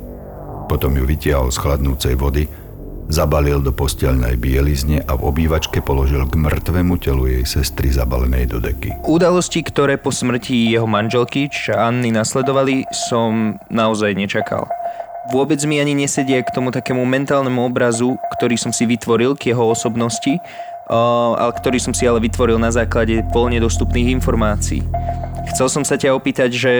Potom 0.69 0.93
ju 0.95 1.03
vytiahol 1.03 1.51
z 1.51 1.57
chladnúcej 1.61 2.15
vody 2.19 2.47
Zabalil 3.05 3.61
do 3.61 3.69
postelnej 3.69 4.33
bielizne 4.33 5.05
a 5.05 5.13
v 5.13 5.29
obývačke 5.29 5.77
položil 5.79 6.25
k 6.25 6.41
mŕtvemu 6.41 6.93
telu 6.97 7.29
jej 7.29 7.45
sestry 7.45 7.93
zabalenej 7.93 8.49
do 8.49 8.57
deky. 8.57 9.05
Udalosti, 9.05 9.61
ktoré 9.61 10.01
po 10.01 10.09
smrti 10.09 10.73
jeho 10.73 10.89
manželky, 10.89 11.45
Anny 11.69 12.09
nasledovali, 12.09 12.89
som 12.89 13.61
naozaj 13.69 14.17
nečakal. 14.17 14.65
Vôbec 15.29 15.61
mi 15.69 15.77
ani 15.77 15.93
nesedia 15.93 16.41
k 16.41 16.53
tomu 16.53 16.73
takému 16.73 17.05
mentálnemu 17.05 17.61
obrazu, 17.65 18.17
ktorý 18.37 18.57
som 18.57 18.73
si 18.73 18.89
vytvoril 18.89 19.37
k 19.37 19.53
jeho 19.53 19.69
osobnosti, 19.69 20.41
ale 20.89 21.53
ktorý 21.61 21.77
som 21.81 21.93
si 21.93 22.09
ale 22.09 22.21
vytvoril 22.21 22.57
na 22.57 22.73
základe 22.73 23.21
voľne 23.33 23.61
dostupných 23.61 24.13
informácií. 24.17 24.85
Chcel 25.53 25.69
som 25.69 25.83
sa 25.85 25.97
ťa 25.97 26.13
opýtať, 26.13 26.49
že 26.53 26.73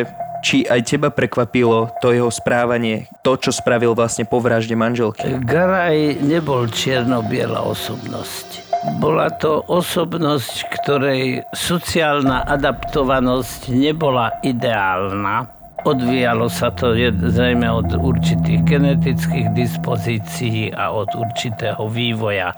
či 0.46 0.62
aj 0.70 0.86
teba 0.86 1.10
prekvapilo 1.10 1.90
to 2.06 2.14
jeho 2.14 2.30
správanie, 2.30 3.10
to, 3.26 3.34
čo 3.34 3.50
spravil 3.50 3.98
vlastne 3.98 4.30
po 4.30 4.38
vražde 4.38 4.78
manželky? 4.78 5.42
Garaj 5.42 6.22
nebol 6.22 6.70
čierno-biela 6.70 7.66
osobnosť. 7.66 8.62
Bola 9.02 9.34
to 9.42 9.66
osobnosť, 9.66 10.70
ktorej 10.70 11.42
sociálna 11.58 12.46
adaptovanosť 12.46 13.74
nebola 13.74 14.30
ideálna. 14.46 15.50
Odvíjalo 15.86 16.46
sa 16.50 16.70
to 16.74 16.94
zrejme 17.30 17.66
od 17.66 17.90
určitých 17.98 18.62
genetických 18.66 19.54
dispozícií 19.58 20.70
a 20.74 20.94
od 20.94 21.10
určitého 21.14 21.90
vývoja 21.90 22.54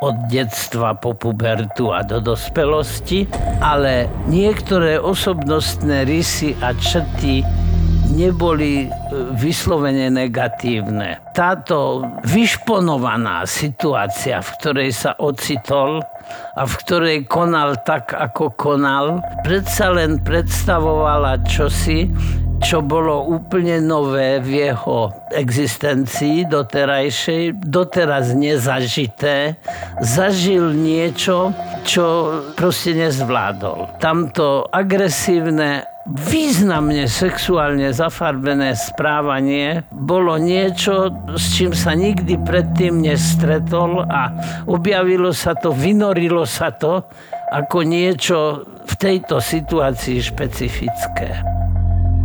od 0.00 0.16
detstva 0.32 0.96
po 0.96 1.12
pubertu 1.12 1.92
a 1.92 2.00
do 2.00 2.20
dospelosti, 2.20 3.28
ale 3.60 4.08
niektoré 4.28 4.96
osobnostné 4.96 6.08
rysy 6.08 6.56
a 6.64 6.72
črty 6.72 7.44
neboli 8.10 8.84
e, 8.84 8.88
vyslovene 9.38 10.10
negatívne. 10.10 11.22
Táto 11.32 12.02
vyšponovaná 12.26 13.46
situácia, 13.46 14.42
v 14.42 14.50
ktorej 14.58 14.90
sa 14.90 15.14
ocitol 15.16 16.02
a 16.58 16.62
v 16.66 16.74
ktorej 16.84 17.18
konal 17.30 17.78
tak, 17.86 18.12
ako 18.12 18.52
konal, 18.58 19.22
predsa 19.46 19.94
len 19.94 20.18
predstavovala 20.20 21.40
čosi, 21.46 22.10
čo 22.60 22.84
bolo 22.84 23.24
úplne 23.24 23.80
nové 23.80 24.38
v 24.38 24.68
jeho 24.68 25.10
existencii 25.32 26.44
doterajšej, 26.46 27.56
doteraz 27.56 28.36
nezažité, 28.36 29.56
zažil 30.04 30.76
niečo, 30.76 31.56
čo 31.88 32.04
proste 32.54 32.92
nezvládol. 32.92 33.96
Tamto 33.98 34.68
agresívne 34.68 35.88
významne 36.10 37.06
sexuálne 37.06 37.92
zafarbené 37.92 38.74
správanie 38.74 39.84
bolo 39.92 40.36
niečo, 40.40 41.12
s 41.36 41.54
čím 41.56 41.76
sa 41.76 41.94
nikdy 41.94 42.40
predtým 42.40 43.00
nestretol 43.04 44.04
a 44.08 44.32
objavilo 44.66 45.30
sa 45.30 45.54
to, 45.54 45.70
vynorilo 45.70 46.44
sa 46.48 46.72
to 46.74 47.04
ako 47.50 47.82
niečo 47.82 48.64
v 48.86 48.94
tejto 48.98 49.38
situácii 49.38 50.18
špecifické. 50.22 51.60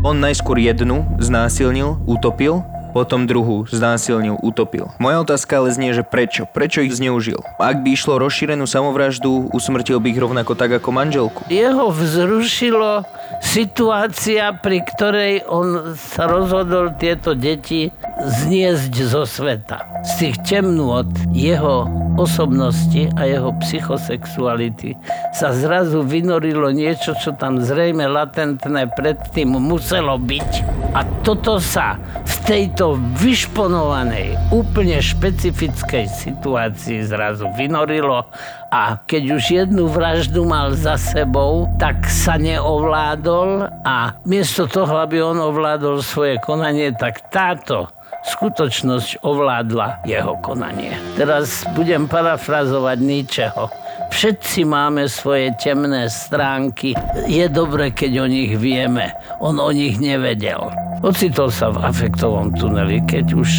On 0.05 0.13
najskôr 0.13 0.61
jednu 0.61 1.01
znásilnil, 1.17 1.97
utopil, 2.05 2.61
potom 2.93 3.25
druhú 3.25 3.65
znásilnil, 3.65 4.37
utopil. 4.37 4.93
Moja 5.01 5.17
otázka 5.25 5.57
ale 5.57 5.73
znie, 5.73 5.97
že 5.97 6.05
prečo? 6.05 6.45
Prečo 6.45 6.85
ich 6.85 6.93
zneužil? 6.93 7.41
Ak 7.57 7.81
by 7.81 7.97
išlo 7.97 8.21
rozšírenú 8.21 8.69
samovraždu, 8.69 9.49
usmrtil 9.49 9.97
by 9.97 10.13
ich 10.13 10.21
rovnako 10.21 10.53
tak 10.53 10.77
ako 10.77 10.93
manželku. 10.93 11.41
Jeho 11.49 11.89
vzrušilo 11.89 13.01
situácia, 13.41 14.53
pri 14.61 14.85
ktorej 14.85 15.41
on 15.49 15.97
sa 15.97 16.29
rozhodol 16.29 16.93
tieto 17.01 17.33
deti 17.33 17.89
zniesť 18.25 18.93
zo 19.05 19.23
sveta. 19.23 19.85
Z 20.05 20.11
tých 20.21 20.37
temnôt 20.45 21.09
jeho 21.33 21.85
osobnosti 22.15 23.11
a 23.19 23.27
jeho 23.27 23.51
psychosexuality 23.59 24.95
sa 25.35 25.51
zrazu 25.51 26.01
vynorilo 26.01 26.71
niečo, 26.71 27.13
čo 27.19 27.35
tam 27.35 27.59
zrejme 27.59 28.07
latentné 28.07 28.87
predtým 28.95 29.55
muselo 29.59 30.15
byť. 30.15 30.51
A 30.95 31.03
toto 31.27 31.59
sa 31.59 31.99
v 32.23 32.35
tejto 32.47 32.95
vyšponovanej, 33.19 34.37
úplne 34.53 35.01
špecifickej 35.01 36.07
situácii 36.07 37.03
zrazu 37.03 37.51
vynorilo 37.57 38.23
a 38.71 38.99
keď 39.07 39.23
už 39.39 39.43
jednu 39.51 39.87
vraždu 39.87 40.43
mal 40.43 40.75
za 40.75 40.99
sebou, 40.99 41.67
tak 41.79 42.03
sa 42.07 42.35
neovládol 42.35 43.71
a 43.87 44.19
miesto 44.27 44.67
toho, 44.67 44.99
aby 44.99 45.23
on 45.23 45.39
ovládol 45.39 46.03
svoje 46.03 46.39
konanie, 46.43 46.91
tak 46.91 47.31
táto 47.31 47.94
skutočnosť 48.25 49.21
ovládla 49.21 50.01
jeho 50.09 50.35
konanie. 50.41 50.97
Teraz 51.13 51.61
budem 51.77 52.09
parafrazovať 52.09 52.97
Nietzscheho. 52.99 53.69
Všetci 54.09 54.65
máme 54.65 55.05
svoje 55.09 55.53
temné 55.57 56.07
stránky. 56.09 56.93
Je 57.29 57.45
dobre, 57.49 57.91
keď 57.91 58.25
o 58.25 58.27
nich 58.29 58.53
vieme. 58.57 59.13
On 59.41 59.57
o 59.57 59.69
nich 59.69 59.97
nevedel. 60.01 60.71
Ocitol 61.05 61.51
sa 61.51 61.69
v 61.69 61.83
afektovom 61.83 62.55
tuneli, 62.55 63.03
keď 63.05 63.35
už 63.35 63.49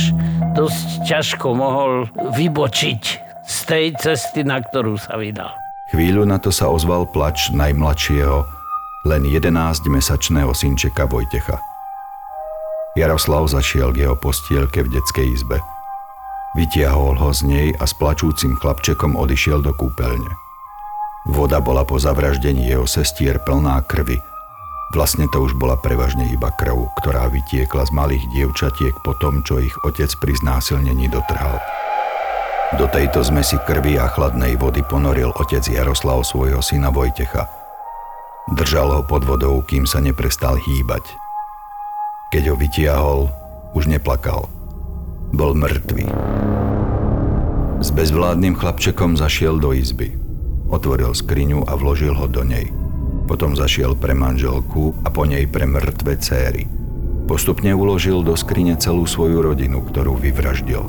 dosť 0.57 0.89
ťažko 1.05 1.47
mohol 1.53 2.09
vybočiť 2.35 3.03
z 3.47 3.57
tej 3.69 3.87
cesty, 4.01 4.43
na 4.43 4.59
ktorú 4.59 4.99
sa 4.99 5.15
vydal. 5.21 5.55
Chvíľu 5.95 6.27
na 6.27 6.43
to 6.43 6.51
sa 6.51 6.67
ozval 6.67 7.07
plač 7.07 7.55
najmladšieho, 7.55 8.43
len 9.07 9.23
11-mesačného 9.23 10.51
synčeka 10.51 11.07
Vojtecha. 11.07 11.76
Jaroslav 12.97 13.45
zašiel 13.53 13.93
k 13.93 14.09
jeho 14.09 14.17
postielke 14.17 14.81
v 14.81 14.89
detskej 14.97 15.29
izbe. 15.37 15.61
Vytiahol 16.57 17.21
ho 17.21 17.29
z 17.29 17.45
nej 17.45 17.69
a 17.77 17.85
s 17.85 17.93
plačúcim 17.93 18.57
chlapčekom 18.57 19.21
odišiel 19.21 19.61
do 19.61 19.77
kúpeľne. 19.77 20.33
Voda 21.29 21.61
bola 21.61 21.85
po 21.85 22.01
zavraždení 22.01 22.73
jeho 22.73 22.89
sestier 22.89 23.37
plná 23.45 23.85
krvi. 23.85 24.17
Vlastne 24.97 25.29
to 25.29 25.45
už 25.45 25.53
bola 25.61 25.77
prevažne 25.77 26.25
iba 26.33 26.49
krv, 26.57 26.89
ktorá 26.97 27.29
vytiekla 27.29 27.85
z 27.85 27.93
malých 27.93 28.25
dievčatiek 28.33 28.97
po 29.05 29.13
tom, 29.21 29.45
čo 29.45 29.61
ich 29.61 29.77
otec 29.85 30.09
pri 30.17 30.33
znásilnení 30.41 31.13
dotrhal. 31.13 31.61
Do 32.81 32.89
tejto 32.89 33.21
zmesi 33.21 33.61
krvi 33.69 34.01
a 34.01 34.09
chladnej 34.09 34.57
vody 34.57 34.81
ponoril 34.81 35.37
otec 35.37 35.69
Jaroslav 35.69 36.25
svojho 36.25 36.65
syna 36.65 36.89
Vojtecha. 36.89 37.45
Držal 38.57 38.89
ho 38.95 39.03
pod 39.05 39.27
vodou, 39.29 39.61
kým 39.67 39.85
sa 39.85 40.01
neprestal 40.01 40.57
hýbať. 40.57 41.26
Keď 42.27 42.43
ho 42.51 42.57
vytiahol, 42.59 43.21
už 43.79 43.87
neplakal. 43.87 44.51
Bol 45.31 45.55
mŕtvý. 45.55 46.11
S 47.79 47.95
bezvládnym 47.95 48.59
chlapčekom 48.59 49.15
zašiel 49.15 49.63
do 49.63 49.71
izby. 49.71 50.11
Otvoril 50.67 51.15
skriňu 51.15 51.63
a 51.71 51.79
vložil 51.79 52.19
ho 52.19 52.27
do 52.27 52.43
nej. 52.43 52.67
Potom 53.31 53.55
zašiel 53.55 53.95
pre 53.95 54.11
manželku 54.11 54.91
a 55.07 55.09
po 55.15 55.23
nej 55.23 55.47
pre 55.47 55.71
mŕtve 55.71 56.19
céry. 56.19 56.67
Postupne 57.31 57.71
uložil 57.71 58.27
do 58.27 58.35
skrine 58.35 58.75
celú 58.75 59.07
svoju 59.07 59.47
rodinu, 59.47 59.87
ktorú 59.87 60.19
vyvraždil. 60.19 60.83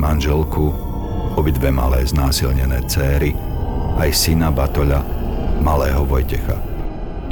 Manželku, 0.00 0.72
obidve 1.36 1.68
malé 1.68 2.00
znásilnené 2.08 2.80
céry, 2.88 3.36
aj 4.00 4.08
syna 4.08 4.48
Batoľa, 4.48 5.04
malého 5.60 6.00
Vojtecha 6.08 6.72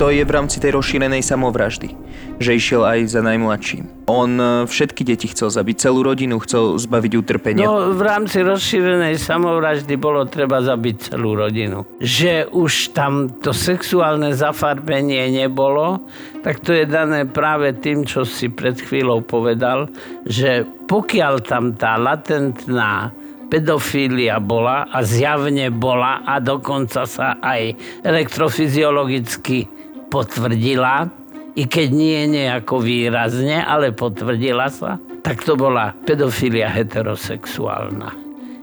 to 0.00 0.08
je 0.08 0.24
v 0.24 0.32
rámci 0.32 0.56
tej 0.64 0.80
rozšírenej 0.80 1.20
samovraždy, 1.20 1.92
že 2.40 2.56
išiel 2.56 2.88
aj 2.88 2.98
za 3.12 3.20
najmladším. 3.20 4.08
On 4.08 4.32
e, 4.40 4.64
všetky 4.64 5.04
deti 5.04 5.28
chcel 5.28 5.52
zabiť, 5.52 5.76
celú 5.76 6.00
rodinu 6.00 6.40
chcel 6.40 6.80
zbaviť 6.80 7.12
utrpenia. 7.20 7.68
No, 7.68 7.92
v 7.92 8.00
rámci 8.00 8.40
rozšírenej 8.40 9.20
samovraždy 9.20 9.94
bolo 10.00 10.24
treba 10.24 10.64
zabiť 10.64 11.12
celú 11.12 11.36
rodinu. 11.36 11.84
Že 12.00 12.48
už 12.48 12.96
tam 12.96 13.28
to 13.28 13.52
sexuálne 13.52 14.32
zafarbenie 14.32 15.28
nebolo, 15.28 16.08
tak 16.40 16.64
to 16.64 16.72
je 16.72 16.88
dané 16.88 17.28
práve 17.28 17.76
tým, 17.76 18.08
čo 18.08 18.24
si 18.24 18.48
pred 18.48 18.80
chvíľou 18.80 19.20
povedal, 19.20 19.92
že 20.24 20.64
pokiaľ 20.88 21.44
tam 21.44 21.76
tá 21.76 22.00
latentná 22.00 23.12
pedofília 23.52 24.40
bola 24.40 24.88
a 24.88 25.04
zjavne 25.04 25.68
bola 25.68 26.24
a 26.24 26.40
dokonca 26.40 27.04
sa 27.04 27.36
aj 27.42 27.76
elektrofyziologicky 28.00 29.68
potvrdila, 30.08 31.19
i 31.56 31.66
keď 31.66 31.88
nie 31.90 32.20
nejako 32.30 32.82
výrazne, 32.82 33.62
ale 33.62 33.90
potvrdila 33.90 34.70
sa, 34.70 35.02
tak 35.20 35.42
to 35.44 35.58
bola 35.58 35.92
pedofilia 36.06 36.70
heterosexuálna. 36.70 38.14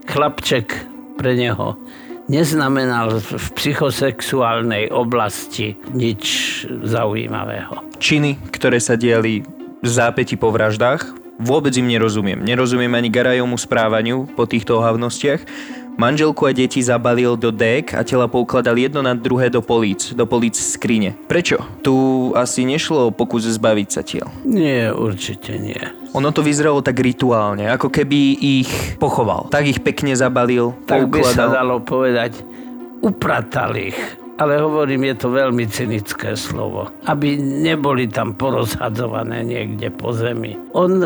Chlapček 0.08 0.72
pre 1.20 1.36
neho 1.36 1.76
neznamenal 2.28 3.18
v 3.24 3.44
psychosexuálnej 3.56 4.92
oblasti 4.92 5.76
nič 5.96 6.24
zaujímavého. 6.68 7.96
Činy, 7.98 8.36
ktoré 8.52 8.78
sa 8.78 9.00
diali 9.00 9.42
v 9.80 9.88
zápäti 9.88 10.36
po 10.36 10.52
vraždách, 10.52 11.18
vôbec 11.40 11.72
im 11.78 11.86
nerozumiem. 11.86 12.42
Nerozumiem 12.42 12.92
ani 12.92 13.08
Garajovmu 13.08 13.56
správaniu 13.56 14.26
po 14.34 14.44
týchto 14.44 14.82
ohavnostiach 14.82 15.40
Manželku 15.98 16.46
a 16.46 16.54
deti 16.54 16.78
zabalil 16.78 17.34
do 17.34 17.50
dek 17.50 17.90
a 17.90 18.06
tela 18.06 18.30
poukladal 18.30 18.78
jedno 18.78 19.02
na 19.02 19.18
druhé 19.18 19.50
do 19.50 19.58
políc, 19.58 20.14
do 20.14 20.30
políc 20.30 20.54
skrine. 20.54 21.18
Prečo? 21.26 21.58
Tu 21.82 21.90
asi 22.38 22.62
nešlo 22.62 23.10
o 23.10 23.14
pokus 23.14 23.50
zbaviť 23.50 23.88
sa 23.90 24.06
tiel. 24.06 24.30
Nie, 24.46 24.94
určite 24.94 25.58
nie. 25.58 25.74
Ono 26.14 26.30
to 26.30 26.46
vyzeralo 26.46 26.86
tak 26.86 27.02
rituálne, 27.02 27.66
ako 27.66 27.90
keby 27.90 28.38
ich 28.38 28.70
pochoval. 29.02 29.50
Tak 29.50 29.66
ich 29.66 29.82
pekne 29.82 30.14
zabalil, 30.14 30.70
Tak 30.86 31.10
by 31.10 31.18
sa 31.26 31.50
dalo 31.50 31.82
povedať, 31.82 32.46
upratal 33.02 33.74
ich 33.74 33.98
ale 34.38 34.62
hovorím, 34.62 35.10
je 35.10 35.16
to 35.18 35.28
veľmi 35.34 35.66
cynické 35.66 36.38
slovo, 36.38 36.86
aby 37.10 37.34
neboli 37.42 38.06
tam 38.06 38.38
porozhadzované 38.38 39.42
niekde 39.42 39.90
po 39.90 40.14
zemi. 40.14 40.54
On 40.78 41.02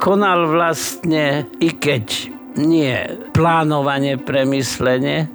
konal 0.00 0.48
vlastne, 0.48 1.44
i 1.60 1.68
keď 1.76 2.33
nie 2.56 2.96
plánovanie, 3.34 4.18
premyslenie, 4.18 5.26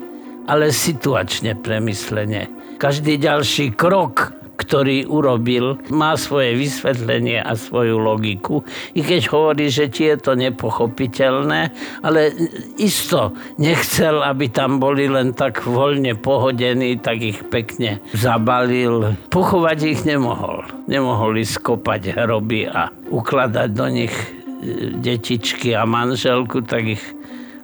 ale 0.50 0.74
situačne 0.74 1.54
premyslenie. 1.60 2.50
Každý 2.80 3.20
ďalší 3.20 3.76
krok, 3.76 4.34
ktorý 4.60 5.08
urobil, 5.08 5.80
má 5.88 6.20
svoje 6.20 6.54
vysvetlenie 6.60 7.40
a 7.40 7.56
svoju 7.56 7.96
logiku. 7.96 8.62
I 8.92 9.02
keď 9.02 9.32
hovorí, 9.32 9.72
že 9.72 9.88
ti 9.88 10.12
je 10.12 10.20
to 10.20 10.36
nepochopiteľné, 10.36 11.72
ale 12.04 12.32
isto 12.76 13.34
nechcel, 13.56 14.20
aby 14.20 14.52
tam 14.52 14.84
boli 14.84 15.08
len 15.08 15.32
tak 15.32 15.64
voľne 15.64 16.16
pohodení, 16.20 17.00
tak 17.00 17.24
ich 17.24 17.40
pekne 17.48 18.04
zabalil. 18.12 19.16
Pochovať 19.32 19.80
ich 19.90 20.02
nemohol. 20.04 20.68
Nemohol 20.92 21.40
ísť 21.40 21.64
kopať 21.64 22.16
hroby 22.20 22.68
a 22.68 22.92
ukladať 23.10 23.70
do 23.72 23.88
nich 23.88 24.14
detičky 25.00 25.76
a 25.76 25.88
manželku, 25.88 26.62
tak 26.68 27.00
ich 27.00 27.04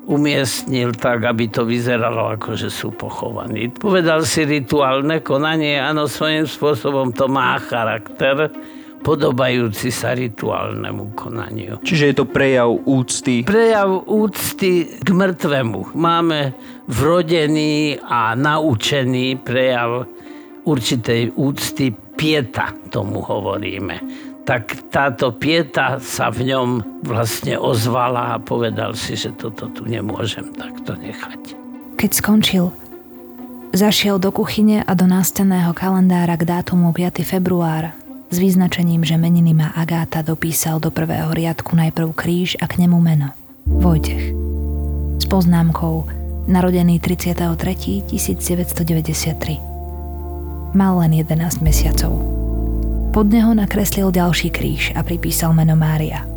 umiestnil 0.05 0.93
tak, 0.93 1.25
aby 1.25 1.49
to 1.49 1.65
vyzeralo 1.65 2.38
ako, 2.38 2.53
že 2.53 2.69
sú 2.69 2.93
pochovaní. 2.93 3.73
Povedal 3.73 4.21
si 4.21 4.45
rituálne 4.45 5.19
konanie, 5.25 5.81
áno, 5.81 6.05
svojím 6.05 6.45
spôsobom 6.45 7.10
to 7.10 7.25
má 7.25 7.58
charakter, 7.58 8.53
podobajúci 9.01 9.89
sa 9.89 10.13
rituálnemu 10.13 11.13
konaniu. 11.17 11.81
Čiže 11.81 12.05
je 12.10 12.15
to 12.15 12.25
prejav 12.25 12.69
úcty? 12.86 13.45
Prejav 13.45 14.05
úcty 14.05 15.01
k 15.01 15.10
mŕtvemu. 15.10 15.93
Máme 15.97 16.53
vrodený 16.86 18.01
a 18.01 18.38
naučený 18.38 19.41
prejav 19.41 20.05
určitej 20.65 21.34
úcty 21.38 21.93
pieta, 21.93 22.73
tomu 22.89 23.21
hovoríme 23.21 24.25
tak 24.45 24.77
táto 24.93 25.34
pieta 25.34 25.97
sa 25.97 26.29
v 26.29 26.53
ňom 26.53 27.01
vlastne 27.01 27.58
ozvala 27.58 28.38
a 28.38 28.41
povedal 28.41 28.93
si, 28.93 29.17
že 29.17 29.34
toto 29.34 29.65
tu 29.73 29.89
nemôžem 29.89 30.53
takto 30.53 30.93
nechať. 30.93 31.58
Keď 31.97 32.12
skončil, 32.13 32.69
zašiel 33.73 34.21
do 34.21 34.29
kuchyne 34.29 34.86
a 34.86 34.91
do 34.93 35.10
nástenného 35.10 35.73
kalendára 35.73 36.38
k 36.38 36.45
dátumu 36.45 36.93
5. 36.93 37.25
február 37.25 37.97
s 38.29 38.38
vyznačením, 38.38 39.01
že 39.01 39.17
meniny 39.17 39.58
má 39.58 39.73
Agáta 39.73 40.21
dopísal 40.21 40.77
do 40.77 40.93
prvého 40.93 41.34
riadku 41.34 41.73
najprv 41.73 42.13
kríž 42.13 42.53
a 42.62 42.69
k 42.69 42.86
nemu 42.86 43.01
meno. 43.01 43.34
Vojtech. 43.65 44.29
S 45.17 45.25
poznámkou 45.25 46.05
narodený 46.45 47.01
33. 47.01 48.13
1993. 48.13 50.77
Mal 50.77 50.93
len 51.01 51.17
11 51.17 51.65
mesiacov. 51.65 52.44
Pod 53.15 53.32
neho 53.32 53.56
nakreslil 53.56 54.12
ďalší 54.12 54.51
kríž 54.51 54.91
a 54.91 54.99
pripísal 54.99 55.56
meno 55.56 55.80
Mária. 55.80 56.28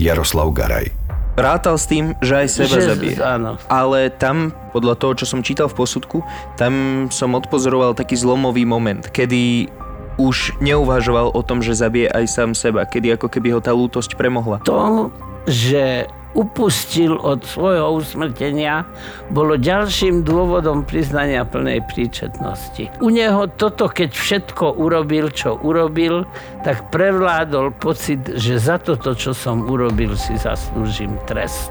Jaroslav 0.00 0.48
Garaj. 0.56 0.88
rátal 1.36 1.76
s 1.76 1.84
tým, 1.84 2.14
že 2.24 2.46
aj 2.46 2.48
seba 2.48 2.76
Že- 2.80 2.88
zabije. 2.96 3.16
áno. 3.20 3.60
Ale 3.68 4.08
tam, 4.08 4.56
podľa 4.72 4.94
toho, 4.96 5.12
čo 5.20 5.26
som 5.28 5.44
čítal 5.44 5.68
v 5.68 5.76
posudku, 5.76 6.24
tam 6.56 7.06
som 7.12 7.34
odpozoroval 7.36 7.92
taký 7.92 8.16
zlomový 8.16 8.64
moment, 8.64 9.02
kedy 9.10 9.68
už 10.16 10.58
neuvažoval 10.62 11.34
o 11.34 11.40
tom, 11.42 11.60
že 11.60 11.74
zabije 11.74 12.10
aj 12.10 12.24
sám 12.30 12.50
seba, 12.54 12.86
kedy 12.86 13.18
ako 13.18 13.26
keby 13.30 13.54
ho 13.54 13.60
tá 13.60 13.74
lútosť 13.74 14.14
premohla. 14.14 14.62
To, 14.66 15.10
že 15.44 16.08
upustil 16.34 17.14
od 17.14 17.46
svojho 17.46 17.94
usmrtenia, 17.94 18.82
bolo 19.30 19.54
ďalším 19.54 20.26
dôvodom 20.26 20.82
priznania 20.82 21.46
plnej 21.46 21.86
príčetnosti. 21.86 22.90
U 22.98 23.08
neho 23.08 23.46
toto, 23.54 23.86
keď 23.86 24.10
všetko 24.10 24.74
urobil, 24.74 25.30
čo 25.30 25.54
urobil, 25.62 26.26
tak 26.66 26.90
prevládol 26.90 27.70
pocit, 27.78 28.34
že 28.34 28.58
za 28.58 28.82
toto, 28.82 29.14
čo 29.14 29.30
som 29.30 29.62
urobil, 29.62 30.18
si 30.18 30.34
zaslúžim 30.34 31.14
trest. 31.30 31.70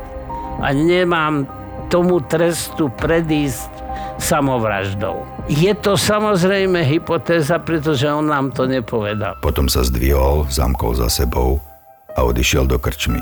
A 0.63 0.71
nemám 0.71 1.43
tomu 1.91 2.23
trestu 2.23 2.88
predísť 2.88 3.72
samovraždou. 4.17 5.25
Je 5.51 5.73
to 5.75 5.99
samozrejme 5.99 6.82
hypotéza, 6.88 7.60
pretože 7.60 8.08
on 8.08 8.32
nám 8.32 8.56
to 8.56 8.63
nepovedal. 8.69 9.36
Potom 9.43 9.67
sa 9.67 9.84
zdvihol, 9.84 10.47
zamkol 10.47 10.95
za 10.95 11.12
sebou 11.12 11.60
a 12.15 12.23
odišiel 12.23 12.69
do 12.69 12.79
krčmy. 12.79 13.19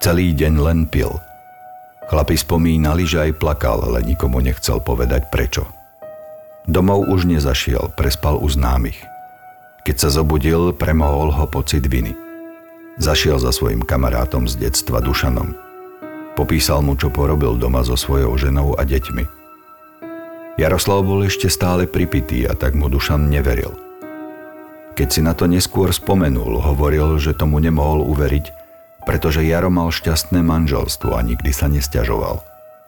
Celý 0.00 0.32
deň 0.32 0.54
len 0.60 0.80
pil. 0.86 1.10
Chlapi 2.06 2.38
spomínali, 2.38 3.02
že 3.02 3.28
aj 3.28 3.42
plakal, 3.42 3.82
ale 3.82 4.06
nikomu 4.06 4.38
nechcel 4.38 4.78
povedať 4.78 5.26
prečo. 5.28 5.66
Domov 6.66 7.06
už 7.10 7.26
nezašiel, 7.26 7.94
prespal 7.94 8.38
u 8.38 8.46
známych. 8.46 8.98
Keď 9.86 9.96
sa 10.02 10.08
zobudil, 10.10 10.74
premohol 10.74 11.30
ho 11.30 11.46
pocit 11.46 11.86
viny. 11.86 12.14
Zašiel 12.98 13.38
za 13.38 13.54
svojim 13.54 13.86
kamarátom 13.86 14.50
z 14.50 14.66
detstva 14.66 14.98
Dušanom. 14.98 15.54
Popísal 16.34 16.82
mu, 16.82 16.98
čo 16.98 17.08
porobil 17.08 17.54
doma 17.54 17.86
so 17.86 17.94
svojou 17.94 18.34
ženou 18.34 18.74
a 18.74 18.82
deťmi. 18.82 19.45
Jaroslav 20.56 21.04
bol 21.04 21.20
ešte 21.20 21.52
stále 21.52 21.84
pripitý 21.84 22.48
a 22.48 22.56
tak 22.56 22.72
mu 22.72 22.88
Dušan 22.88 23.28
neveril. 23.28 23.76
Keď 24.96 25.08
si 25.12 25.20
na 25.20 25.36
to 25.36 25.44
neskôr 25.44 25.92
spomenul, 25.92 26.64
hovoril, 26.64 27.20
že 27.20 27.36
tomu 27.36 27.60
nemohol 27.60 28.00
uveriť, 28.08 28.56
pretože 29.04 29.44
Jaro 29.44 29.68
mal 29.68 29.92
šťastné 29.92 30.40
manželstvo 30.40 31.12
a 31.12 31.20
nikdy 31.20 31.52
sa 31.52 31.68
nesťažoval. 31.68 32.40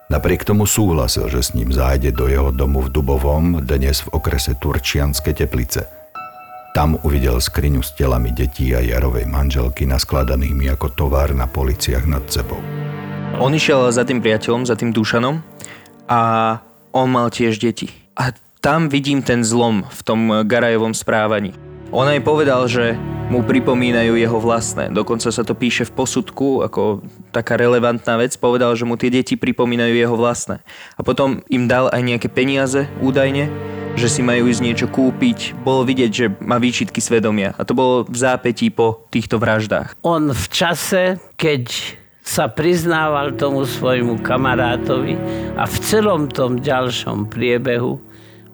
Napriek 0.09 0.41
tomu 0.41 0.65
súhlasil, 0.65 1.29
že 1.29 1.45
s 1.45 1.53
ním 1.53 1.69
zájde 1.69 2.09
do 2.09 2.25
jeho 2.25 2.49
domu 2.49 2.81
v 2.81 2.89
Dubovom, 2.89 3.61
dnes 3.61 4.01
v 4.01 4.17
okrese 4.17 4.57
Turčianske 4.57 5.37
teplice. 5.37 5.85
Tam 6.73 6.97
uvidel 7.05 7.37
skriňu 7.37 7.85
s 7.85 7.93
telami 7.93 8.33
detí 8.33 8.73
a 8.73 8.81
Jarovej 8.81 9.29
manželky 9.29 9.85
naskladanými 9.85 10.65
ako 10.73 10.97
tovar 10.97 11.37
na 11.37 11.45
policiach 11.45 12.09
nad 12.09 12.25
sebou. 12.33 12.57
On 13.37 13.53
išiel 13.53 13.93
za 13.93 14.01
tým 14.01 14.17
priateľom, 14.25 14.65
za 14.65 14.73
tým 14.73 14.89
Dušanom 14.89 15.45
a 16.09 16.21
on 16.93 17.07
mal 17.09 17.29
tiež 17.29 17.61
deti. 17.61 17.89
A 18.17 18.33
tam 18.59 18.91
vidím 18.91 19.23
ten 19.23 19.45
zlom 19.45 19.87
v 19.87 20.01
tom 20.03 20.21
Garajovom 20.43 20.91
správaní. 20.91 21.55
On 21.89 22.05
aj 22.05 22.21
povedal, 22.21 22.69
že 22.69 22.93
mu 23.33 23.41
pripomínajú 23.41 24.13
jeho 24.13 24.37
vlastné. 24.37 24.93
Dokonca 24.93 25.33
sa 25.33 25.41
to 25.41 25.57
píše 25.57 25.89
v 25.89 25.95
posudku 25.97 26.61
ako 26.61 27.01
taká 27.33 27.57
relevantná 27.57 28.17
vec. 28.17 28.37
Povedal, 28.37 28.77
že 28.77 28.85
mu 28.85 28.93
tie 28.93 29.09
deti 29.09 29.33
pripomínajú 29.33 29.93
jeho 29.97 30.13
vlastné. 30.13 30.61
A 30.97 31.01
potom 31.01 31.41
im 31.49 31.65
dal 31.65 31.89
aj 31.89 32.01
nejaké 32.05 32.29
peniaze 32.29 32.85
údajne, 33.01 33.49
že 33.97 34.05
si 34.05 34.21
majú 34.21 34.49
ísť 34.49 34.61
niečo 34.61 34.87
kúpiť. 34.89 35.57
Bolo 35.65 35.81
vidieť, 35.81 36.11
že 36.13 36.25
má 36.41 36.61
výčitky 36.61 37.01
svedomia. 37.01 37.57
A 37.57 37.65
to 37.65 37.73
bolo 37.73 38.05
v 38.05 38.17
zápätí 38.17 38.69
po 38.69 39.09
týchto 39.09 39.41
vraždách. 39.41 39.97
On 40.05 40.29
v 40.29 40.45
čase, 40.53 41.17
keď 41.41 41.97
sa 42.23 42.51
priznával 42.51 43.33
tomu 43.35 43.65
svojmu 43.65 44.21
kamarátovi 44.21 45.17
a 45.57 45.63
v 45.65 45.75
celom 45.81 46.29
tom 46.29 46.59
ďalšom 46.59 47.31
priebehu 47.31 48.08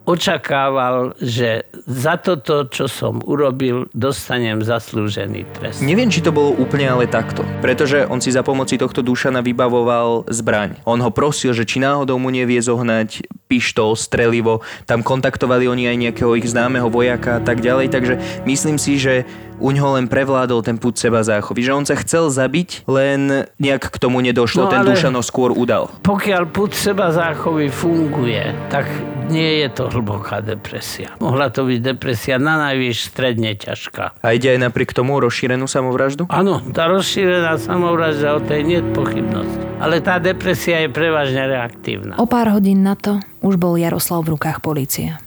očakával, 0.05 1.13
že 1.17 1.65
za 1.85 2.15
toto, 2.15 2.65
čo 2.65 2.85
som 2.85 3.21
urobil, 3.21 3.89
dostanem 3.91 4.61
zaslúžený 4.61 5.45
trest. 5.51 5.81
Neviem, 5.81 6.07
či 6.07 6.21
to 6.21 6.29
bolo 6.29 6.53
úplne 6.55 6.87
ale 6.87 7.05
takto, 7.05 7.41
pretože 7.59 8.05
on 8.05 8.17
si 8.17 8.29
za 8.29 8.41
pomoci 8.41 8.77
tohto 8.77 9.01
Dušana 9.01 9.41
vybavoval 9.41 10.29
zbraň. 10.29 10.81
On 10.85 10.97
ho 10.97 11.09
prosil, 11.09 11.51
že 11.51 11.65
či 11.65 11.77
náhodou 11.77 12.15
mu 12.15 12.29
nevie 12.29 12.57
zohnať 12.57 13.25
pištol, 13.45 13.93
strelivo, 13.93 14.61
tam 14.85 15.01
kontaktovali 15.01 15.65
oni 15.65 15.85
aj 15.85 15.97
nejakého 15.99 16.33
ich 16.33 16.47
známeho 16.47 16.87
vojaka 16.87 17.37
a 17.37 17.43
tak 17.43 17.61
ďalej, 17.61 17.87
takže 17.89 18.13
myslím 18.45 18.77
si, 18.77 18.97
že 18.97 19.25
u 19.55 19.71
ňoho 19.71 19.95
len 19.95 20.05
prevládol 20.05 20.59
ten 20.61 20.75
púd 20.75 20.95
seba 20.95 21.23
záchovy, 21.23 21.63
že 21.63 21.71
on 21.71 21.85
sa 21.85 21.95
chcel 21.95 22.27
zabiť, 22.27 22.83
len 22.85 23.47
nejak 23.55 23.87
k 23.87 23.97
tomu 23.97 24.19
nedošlo, 24.19 24.67
No, 24.67 24.69
ten 24.69 24.83
ale- 24.83 24.91
Dušan 24.91 25.15
ho 25.15 25.23
skôr 25.23 25.49
udal. 25.49 25.87
Pokiaľ 26.03 26.43
púd 26.51 26.75
seba 26.75 27.07
záchovy 27.09 27.71
funguje, 27.71 28.41
tak 28.67 28.83
nie 29.29 29.65
je 29.65 29.67
to 29.73 29.89
hlboká 29.89 30.41
depresia. 30.41 31.13
Mohla 31.17 31.49
to 31.49 31.65
byť 31.65 31.79
depresia 31.81 32.37
na 32.37 32.57
najvyš 32.69 33.09
stredne 33.09 33.57
ťažká. 33.57 34.21
A 34.21 34.27
ide 34.33 34.53
aj 34.53 34.69
napriek 34.69 34.93
tomu 34.93 35.17
o 35.17 35.23
rozšírenú 35.23 35.65
samovraždu? 35.65 36.29
Áno, 36.29 36.61
tá 36.73 36.89
rozšírená 36.89 37.57
samovražda 37.57 38.37
o 38.37 38.41
tej 38.41 38.61
nie 38.63 38.79
je 38.81 38.87
pochybnosť. 38.93 39.57
Ale 39.81 39.99
tá 39.99 40.21
depresia 40.21 40.85
je 40.85 40.89
prevažne 40.89 41.43
reaktívna. 41.45 42.15
O 42.21 42.29
pár 42.29 42.53
hodín 42.55 42.85
na 42.85 42.95
to 42.95 43.19
už 43.43 43.59
bol 43.59 43.75
Jaroslav 43.75 44.23
v 44.23 44.37
rukách 44.37 44.63
polície. 44.63 45.17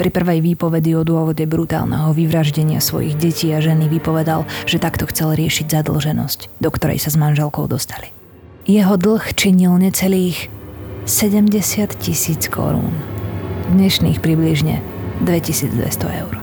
Pri 0.00 0.08
prvej 0.08 0.40
výpovedi 0.40 0.96
o 0.96 1.04
dôvode 1.04 1.44
brutálneho 1.44 2.16
vyvraždenia 2.16 2.80
svojich 2.80 3.20
detí 3.20 3.52
a 3.52 3.60
ženy 3.60 3.84
vypovedal, 3.92 4.48
že 4.64 4.80
takto 4.80 5.04
chcel 5.04 5.36
riešiť 5.36 5.68
zadlženosť, 5.68 6.56
do 6.56 6.72
ktorej 6.72 7.04
sa 7.04 7.12
s 7.12 7.20
manželkou 7.20 7.68
dostali. 7.68 8.08
Jeho 8.64 8.96
dlh 8.96 9.36
činil 9.36 9.76
necelých 9.76 10.48
70 11.04 12.00
tisíc 12.00 12.48
korún. 12.48 13.19
Dnešných 13.70 14.18
približne 14.18 14.82
2200 15.22 16.02
eur. 16.26 16.34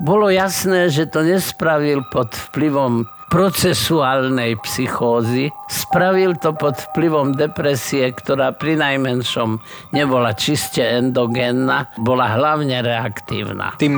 Bolo 0.00 0.32
jasné, 0.32 0.88
že 0.88 1.04
to 1.04 1.20
nespravil 1.20 2.00
pod 2.08 2.32
vplyvom 2.32 3.04
procesuálnej 3.28 4.56
psychózy. 4.64 5.52
Spravil 5.68 6.40
to 6.40 6.56
pod 6.56 6.80
vplyvom 6.90 7.36
depresie, 7.36 8.16
ktorá 8.16 8.56
pri 8.56 8.80
najmenšom 8.80 9.60
nebola 9.92 10.32
čiste 10.32 10.80
endogénna, 10.80 11.92
bola 12.00 12.32
hlavne 12.32 12.80
reaktívna. 12.80 13.76
Tým 13.76 13.94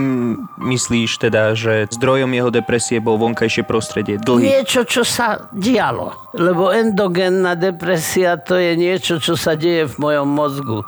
myslíš 0.58 1.22
teda, 1.22 1.54
že 1.54 1.86
zdrojom 1.86 2.34
jeho 2.34 2.50
depresie 2.50 2.98
bol 2.98 3.14
vonkajšie 3.22 3.62
prostredie, 3.62 4.18
dlhy? 4.18 4.58
Niečo, 4.58 4.82
čo 4.84 5.06
sa 5.06 5.48
dialo. 5.54 6.34
Lebo 6.34 6.74
endogénna 6.74 7.54
depresia 7.54 8.42
to 8.42 8.58
je 8.58 8.74
niečo, 8.74 9.22
čo 9.22 9.38
sa 9.38 9.54
deje 9.54 9.86
v 9.86 9.96
mojom 10.02 10.28
mozgu. 10.28 10.82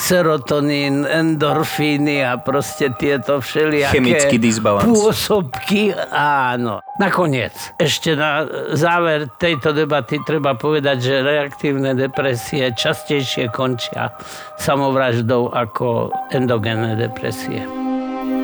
Serotonín, 0.00 1.04
endorfíny 1.04 2.24
a 2.24 2.40
proste 2.40 2.88
tieto 2.96 3.44
všelijaké 3.44 4.00
Chemický 4.00 4.36
disbalans. 4.40 4.88
pôsobky. 4.88 5.92
Áno. 6.16 6.80
Nakoniec, 6.96 7.52
ešte 7.76 8.16
na 8.16 8.48
záver 8.72 9.28
tejto 9.36 9.76
debaty 9.76 10.16
treba 10.24 10.56
povedať, 10.56 10.96
že 11.00 11.14
reaktívne 11.20 11.92
depresie 11.92 12.72
častejšie 12.72 13.52
končia 13.52 14.16
samovraždou 14.56 15.52
ako 15.52 16.08
endogénne 16.32 16.96
depresie. 16.96 17.64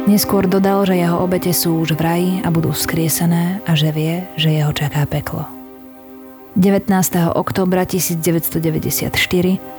Neskôr 0.03 0.51
dodal, 0.51 0.83
že 0.83 0.99
jeho 0.99 1.23
obete 1.23 1.55
sú 1.55 1.79
už 1.79 1.95
v 1.95 2.01
raji 2.03 2.33
a 2.43 2.51
budú 2.51 2.75
vzkriesené 2.75 3.63
a 3.63 3.73
že 3.79 3.95
vie, 3.95 4.27
že 4.35 4.51
jeho 4.51 4.75
čaká 4.75 5.07
peklo. 5.07 5.62
19. 6.53 7.33
oktobra 7.33 7.89
1994 7.89 9.09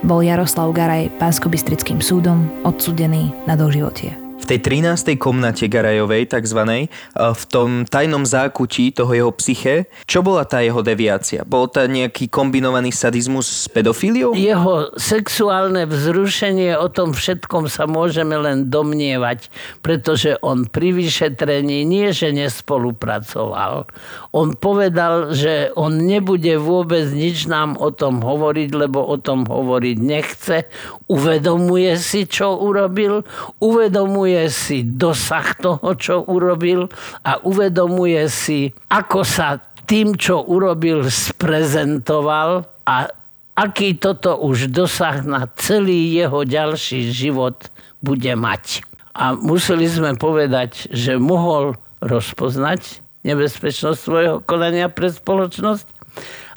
bol 0.02 0.26
Jaroslav 0.26 0.74
Garaj 0.74 1.14
pánskobystrickým 1.22 2.02
súdom 2.02 2.50
odsudený 2.66 3.30
na 3.46 3.54
doživotie. 3.54 4.23
V 4.44 4.60
tej 4.60 4.60
13. 4.60 5.16
komnate 5.16 5.72
Garajovej, 5.72 6.28
takzvanej, 6.28 6.92
a 7.16 7.32
v 7.32 7.44
tom 7.48 7.70
tajnom 7.88 8.28
zákutí 8.28 8.92
toho 8.92 9.16
jeho 9.16 9.32
psyche, 9.40 9.88
čo 10.04 10.20
bola 10.20 10.44
tá 10.44 10.60
jeho 10.60 10.84
deviácia? 10.84 11.48
Bol 11.48 11.72
to 11.72 11.88
nejaký 11.88 12.28
kombinovaný 12.28 12.92
sadizmus 12.92 13.48
s 13.48 13.72
pedofíliou? 13.72 14.36
Jeho 14.36 14.92
sexuálne 15.00 15.88
vzrušenie, 15.88 16.76
o 16.76 16.92
tom 16.92 17.16
všetkom 17.16 17.72
sa 17.72 17.88
môžeme 17.88 18.36
len 18.36 18.68
domnievať, 18.68 19.48
pretože 19.80 20.36
on 20.44 20.68
pri 20.68 20.92
vyšetrení 20.92 21.88
nie, 21.88 22.12
že 22.12 22.36
nespolupracoval. 22.36 23.88
On 24.36 24.48
povedal, 24.60 25.32
že 25.32 25.72
on 25.80 26.04
nebude 26.04 26.60
vôbec 26.60 27.08
nič 27.16 27.48
nám 27.48 27.80
o 27.80 27.96
tom 27.96 28.20
hovoriť, 28.20 28.76
lebo 28.76 29.08
o 29.08 29.16
tom 29.16 29.48
hovoriť 29.48 29.98
nechce. 30.04 30.68
Uvedomuje 31.08 31.96
si, 31.96 32.28
čo 32.28 32.60
urobil, 32.60 33.24
uvedomuje 33.64 34.33
si 34.48 34.86
dosah 34.86 35.48
toho, 35.58 35.94
čo 35.98 36.24
urobil 36.26 36.90
a 37.24 37.42
uvedomuje 37.44 38.26
si, 38.32 38.74
ako 38.90 39.22
sa 39.28 39.62
tým, 39.84 40.16
čo 40.16 40.42
urobil, 40.44 41.06
sprezentoval 41.08 42.66
a 42.88 43.12
aký 43.54 44.00
toto 44.00 44.40
už 44.40 44.72
dosah 44.74 45.22
na 45.22 45.46
celý 45.60 46.16
jeho 46.16 46.48
ďalší 46.48 47.12
život 47.14 47.70
bude 48.02 48.34
mať. 48.34 48.82
A 49.14 49.38
museli 49.38 49.86
sme 49.86 50.18
povedať, 50.18 50.90
že 50.90 51.22
mohol 51.22 51.78
rozpoznať 52.02 53.04
nebezpečnosť 53.24 54.00
svojho 54.00 54.36
konania 54.44 54.90
pre 54.90 55.14
spoločnosť 55.14 55.86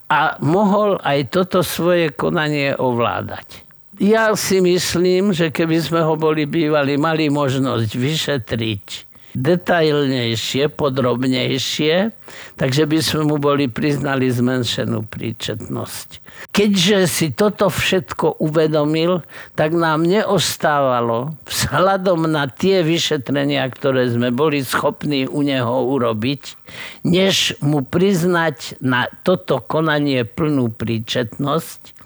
a 0.07 0.39
mohol 0.43 0.99
aj 1.03 1.35
toto 1.35 1.61
svoje 1.66 2.14
konanie 2.14 2.74
ovládať. 2.74 3.66
Ja 3.97 4.36
si 4.36 4.61
myslím, 4.61 5.32
že 5.32 5.49
keby 5.49 5.80
sme 5.80 6.05
ho 6.05 6.20
boli 6.20 6.44
bývali, 6.44 7.01
mali 7.01 7.32
možnosť 7.32 7.90
vyšetriť 7.97 9.16
detailnejšie, 9.37 10.72
podrobnejšie, 10.72 12.16
takže 12.57 12.82
by 12.89 12.99
sme 13.05 13.22
mu 13.28 13.37
boli 13.37 13.68
priznali 13.68 14.32
zmenšenú 14.32 15.05
príčetnosť. 15.05 16.24
Keďže 16.53 16.99
si 17.09 17.26
toto 17.32 17.68
všetko 17.68 18.41
uvedomil, 18.41 19.24
tak 19.57 19.76
nám 19.76 20.05
neostávalo 20.05 21.37
vzhľadom 21.49 22.28
na 22.28 22.49
tie 22.49 22.80
vyšetrenia, 22.80 23.64
ktoré 23.68 24.09
sme 24.09 24.32
boli 24.32 24.64
schopní 24.64 25.28
u 25.28 25.45
neho 25.45 25.84
urobiť, 25.84 26.43
než 27.05 27.57
mu 27.61 27.84
priznať 27.84 28.80
na 28.80 29.09
toto 29.24 29.61
konanie 29.61 30.24
plnú 30.24 30.72
príčetnosť 30.72 31.97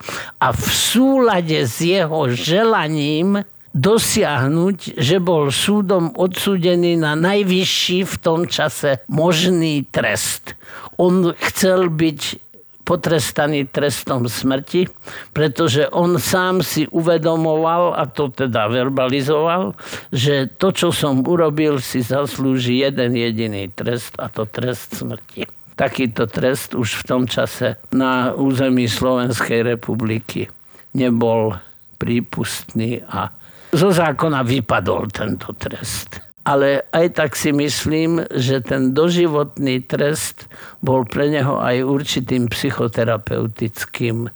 a 0.42 0.50
v 0.50 0.64
súlade 0.66 1.66
s 1.66 1.78
jeho 1.78 2.30
želaním 2.30 3.46
dosiahnuť, 3.70 4.98
že 4.98 5.22
bol 5.22 5.54
súdom 5.54 6.10
odsúdený 6.18 6.98
na 6.98 7.14
najvyšší 7.14 8.02
v 8.02 8.14
tom 8.18 8.40
čase 8.50 9.02
možný 9.06 9.86
trest. 9.86 10.58
On 10.98 11.30
chcel 11.38 11.86
byť 11.86 12.50
potrestaný 12.82 13.70
trestom 13.70 14.26
smrti, 14.26 14.90
pretože 15.30 15.86
on 15.94 16.18
sám 16.18 16.66
si 16.66 16.90
uvedomoval, 16.90 17.94
a 17.94 18.10
to 18.10 18.34
teda 18.34 18.66
verbalizoval, 18.66 19.78
že 20.10 20.50
to, 20.58 20.74
čo 20.74 20.90
som 20.90 21.22
urobil, 21.22 21.78
si 21.78 22.02
zaslúži 22.02 22.82
jeden 22.82 23.14
jediný 23.14 23.70
trest, 23.70 24.18
a 24.18 24.26
to 24.26 24.42
trest 24.42 24.98
smrti. 24.98 25.46
Takýto 25.78 26.26
trest 26.26 26.74
už 26.74 27.06
v 27.06 27.06
tom 27.06 27.22
čase 27.30 27.78
na 27.94 28.34
území 28.34 28.90
Slovenskej 28.90 29.78
republiky 29.78 30.50
nebol 30.90 31.54
prípustný 32.02 33.06
a 33.06 33.30
zo 33.70 33.88
zákona 33.90 34.42
vypadol 34.42 35.10
tento 35.10 35.54
trest. 35.54 36.18
Ale 36.40 36.88
aj 36.90 37.06
tak 37.14 37.30
si 37.36 37.52
myslím, 37.52 38.24
že 38.32 38.64
ten 38.64 38.96
doživotný 38.96 39.84
trest 39.84 40.48
bol 40.80 41.04
pre 41.04 41.28
neho 41.28 41.60
aj 41.60 41.84
určitým 41.84 42.48
psychoterapeutickým 42.48 44.26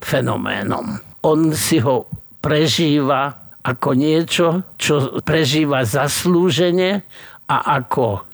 fenoménom. 0.00 1.02
On 1.26 1.40
si 1.52 1.82
ho 1.82 2.08
prežíva 2.40 3.52
ako 3.60 3.90
niečo, 3.92 4.46
čo 4.80 5.20
prežíva 5.20 5.84
zaslúžene 5.84 7.04
a 7.44 7.56
ako 7.76 8.24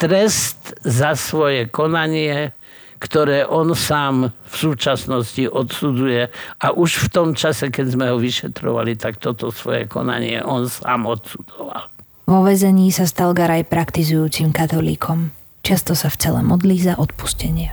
trest 0.00 0.72
za 0.80 1.12
svoje 1.12 1.68
konanie 1.68 2.56
ktoré 3.00 3.48
on 3.48 3.72
sám 3.72 4.28
v 4.28 4.54
súčasnosti 4.54 5.48
odsudzuje. 5.48 6.28
A 6.60 6.66
už 6.76 7.08
v 7.08 7.10
tom 7.10 7.28
čase, 7.32 7.72
keď 7.72 7.86
sme 7.96 8.06
ho 8.12 8.20
vyšetrovali, 8.20 8.94
tak 9.00 9.16
toto 9.16 9.48
svoje 9.48 9.88
konanie 9.88 10.44
on 10.44 10.68
sám 10.68 11.08
odsudzoval. 11.08 11.88
Vo 12.28 12.46
vezení 12.46 12.92
sa 12.92 13.08
stal 13.08 13.32
Garaj 13.32 13.66
praktizujúcim 13.66 14.52
katolíkom. 14.52 15.32
Často 15.64 15.96
sa 15.96 16.12
v 16.12 16.20
celé 16.20 16.40
modlí 16.44 16.76
za 16.78 16.94
odpustenie. 17.00 17.72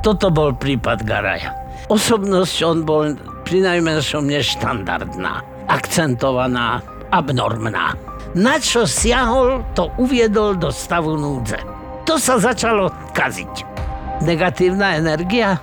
Toto 0.00 0.30
bol 0.30 0.54
prípad 0.54 1.02
Garaja. 1.02 1.52
Osobnosť 1.90 2.56
on 2.62 2.78
bol 2.86 3.04
pri 3.42 3.62
najmenšom 3.62 4.26
neštandardná, 4.30 5.42
akcentovaná, 5.68 6.82
abnormná. 7.10 7.98
Na 8.38 8.58
čo 8.62 8.86
siahol, 8.86 9.62
to 9.74 9.90
uviedol 9.98 10.54
do 10.54 10.70
stavu 10.70 11.14
núdze. 11.18 11.58
To 12.06 12.18
sa 12.18 12.38
začalo 12.38 12.90
kaziť 13.14 13.75
negatívna 14.24 14.96
energia. 14.96 15.60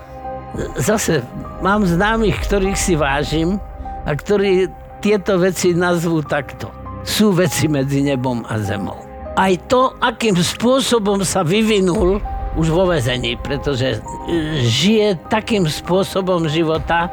Zase 0.78 1.26
mám 1.66 1.88
známych, 1.88 2.38
ktorých 2.46 2.78
si 2.78 2.94
vážim 2.94 3.58
a 4.06 4.14
ktorí 4.14 4.70
tieto 5.02 5.42
veci 5.42 5.74
nazvú 5.74 6.22
takto. 6.22 6.70
Sú 7.04 7.36
veci 7.36 7.68
medzi 7.68 8.06
nebom 8.06 8.46
a 8.48 8.62
zemou. 8.62 9.04
Aj 9.34 9.52
to, 9.66 9.98
akým 10.00 10.38
spôsobom 10.38 11.26
sa 11.26 11.42
vyvinul 11.42 12.22
už 12.54 12.70
vo 12.70 12.86
vezení, 12.86 13.34
pretože 13.42 13.98
e, 13.98 14.62
žije 14.62 15.18
takým 15.28 15.66
spôsobom 15.66 16.46
života, 16.46 17.10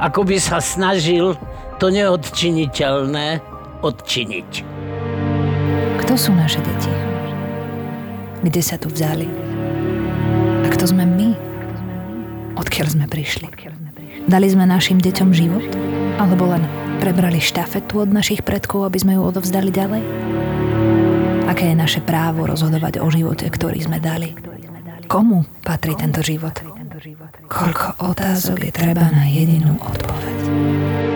ako 0.00 0.24
by 0.24 0.40
sa 0.40 0.56
snažil 0.58 1.36
to 1.76 1.92
neodčiniteľné 1.92 3.44
odčiniť. 3.84 4.50
Kto 6.00 6.12
sú 6.16 6.32
naše 6.32 6.64
deti? 6.64 6.92
Kde 8.40 8.62
sa 8.64 8.80
tu 8.80 8.88
vzali? 8.88 9.49
Kto 10.80 10.96
sme 10.96 11.04
my? 11.04 11.36
Odkiaľ 12.56 12.88
sme 12.88 13.04
prišli? 13.04 13.52
Dali 14.24 14.48
sme 14.48 14.64
našim 14.64 14.96
deťom 14.96 15.28
život? 15.28 15.68
Alebo 16.16 16.48
len 16.48 16.64
prebrali 17.04 17.36
štafetu 17.36 18.00
od 18.00 18.08
našich 18.08 18.40
predkov, 18.40 18.88
aby 18.88 18.96
sme 18.96 19.12
ju 19.12 19.28
odovzdali 19.28 19.68
ďalej? 19.68 20.00
Aké 21.52 21.68
je 21.68 21.76
naše 21.76 22.00
právo 22.00 22.48
rozhodovať 22.48 22.96
o 23.04 23.12
živote, 23.12 23.52
ktorý 23.52 23.76
sme 23.76 24.00
dali? 24.00 24.32
Komu 25.04 25.44
patrí 25.60 25.92
tento 26.00 26.24
život? 26.24 26.56
Koľko 27.44 28.00
otázok 28.00 28.64
je 28.64 28.72
treba 28.72 29.04
na 29.12 29.28
jedinú 29.28 29.76
odpoveď? 29.76 31.09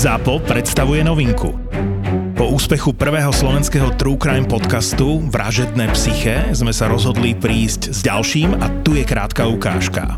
ZAPO 0.00 0.40
predstavuje 0.48 1.04
novinku. 1.04 1.52
Po 2.32 2.48
úspechu 2.56 2.96
prvého 2.96 3.28
slovenského 3.36 3.92
True 4.00 4.16
Crime 4.16 4.48
podcastu 4.48 5.20
Vražedné 5.28 5.92
psyché 5.92 6.48
sme 6.56 6.72
sa 6.72 6.88
rozhodli 6.88 7.36
prísť 7.36 7.92
s 7.92 8.00
ďalším 8.00 8.64
a 8.64 8.80
tu 8.80 8.96
je 8.96 9.04
krátka 9.04 9.44
ukážka. 9.44 10.16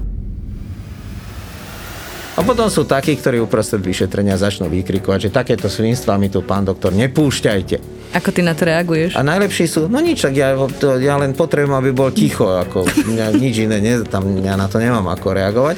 A 2.39 2.41
potom 2.47 2.71
sú 2.71 2.87
takí, 2.87 3.19
ktorí 3.19 3.43
uprostred 3.43 3.83
vyšetrenia 3.83 4.39
začnú 4.39 4.71
vykrikovať, 4.71 5.19
že 5.27 5.35
takéto 5.35 5.67
svinstva 5.67 6.15
mi 6.15 6.31
tu, 6.31 6.47
pán 6.47 6.63
doktor, 6.63 6.95
nepúšťajte. 6.95 8.07
Ako 8.15 8.31
ty 8.31 8.47
na 8.47 8.55
to 8.55 8.71
reaguješ? 8.71 9.19
A 9.19 9.27
najlepší 9.27 9.67
sú, 9.67 9.91
no 9.91 9.99
nič, 9.99 10.23
tak 10.23 10.39
ja, 10.39 10.55
to, 10.79 11.03
ja 11.03 11.19
len 11.19 11.35
potrebujem, 11.35 11.75
aby 11.75 11.91
bol 11.91 12.15
ticho, 12.15 12.55
ako 12.55 12.87
mňa, 12.87 13.35
nič 13.35 13.67
iné, 13.67 13.83
ne, 13.83 13.99
tam 14.07 14.31
ja 14.47 14.55
na 14.55 14.71
to 14.71 14.79
nemám 14.79 15.11
ako 15.11 15.35
reagovať. 15.35 15.77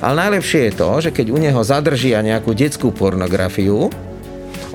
Ale 0.00 0.28
najlepšie 0.28 0.70
je 0.70 0.72
to, 0.76 0.90
že 1.00 1.10
keď 1.12 1.26
u 1.32 1.38
neho 1.40 1.60
zadržia 1.64 2.20
nejakú 2.20 2.52
detskú 2.52 2.92
pornografiu, 2.92 3.88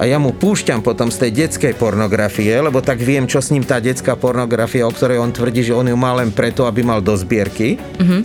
a 0.02 0.10
ja 0.10 0.18
mu 0.18 0.34
púšťam 0.34 0.82
potom 0.82 1.14
z 1.14 1.28
tej 1.28 1.46
detskej 1.46 1.74
pornografie, 1.78 2.50
lebo 2.58 2.82
tak 2.82 2.98
viem, 2.98 3.30
čo 3.30 3.38
s 3.38 3.54
ním 3.54 3.62
tá 3.62 3.78
detská 3.78 4.18
pornografia, 4.18 4.88
o 4.88 4.90
ktorej 4.90 5.22
on 5.22 5.30
tvrdí, 5.30 5.62
že 5.62 5.78
on 5.78 5.86
ju 5.86 5.94
má 5.94 6.18
len 6.18 6.34
preto, 6.34 6.66
aby 6.66 6.82
mal 6.82 7.06
do 7.06 7.14
zbierky, 7.14 7.78
mm-hmm. 7.78 8.22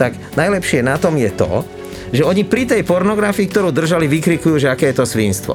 tak 0.00 0.16
najlepšie 0.32 0.80
na 0.80 0.96
tom 0.96 1.20
je 1.20 1.28
to, 1.36 1.68
že 2.16 2.24
oni 2.24 2.48
pri 2.48 2.64
tej 2.64 2.80
pornografii, 2.86 3.44
ktorú 3.44 3.76
držali, 3.76 4.08
vykrikujú, 4.08 4.56
že 4.56 4.72
aké 4.72 4.88
je 4.88 4.96
to 4.96 5.04
svinstvo. 5.04 5.54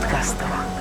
Подкастова. 0.00 0.77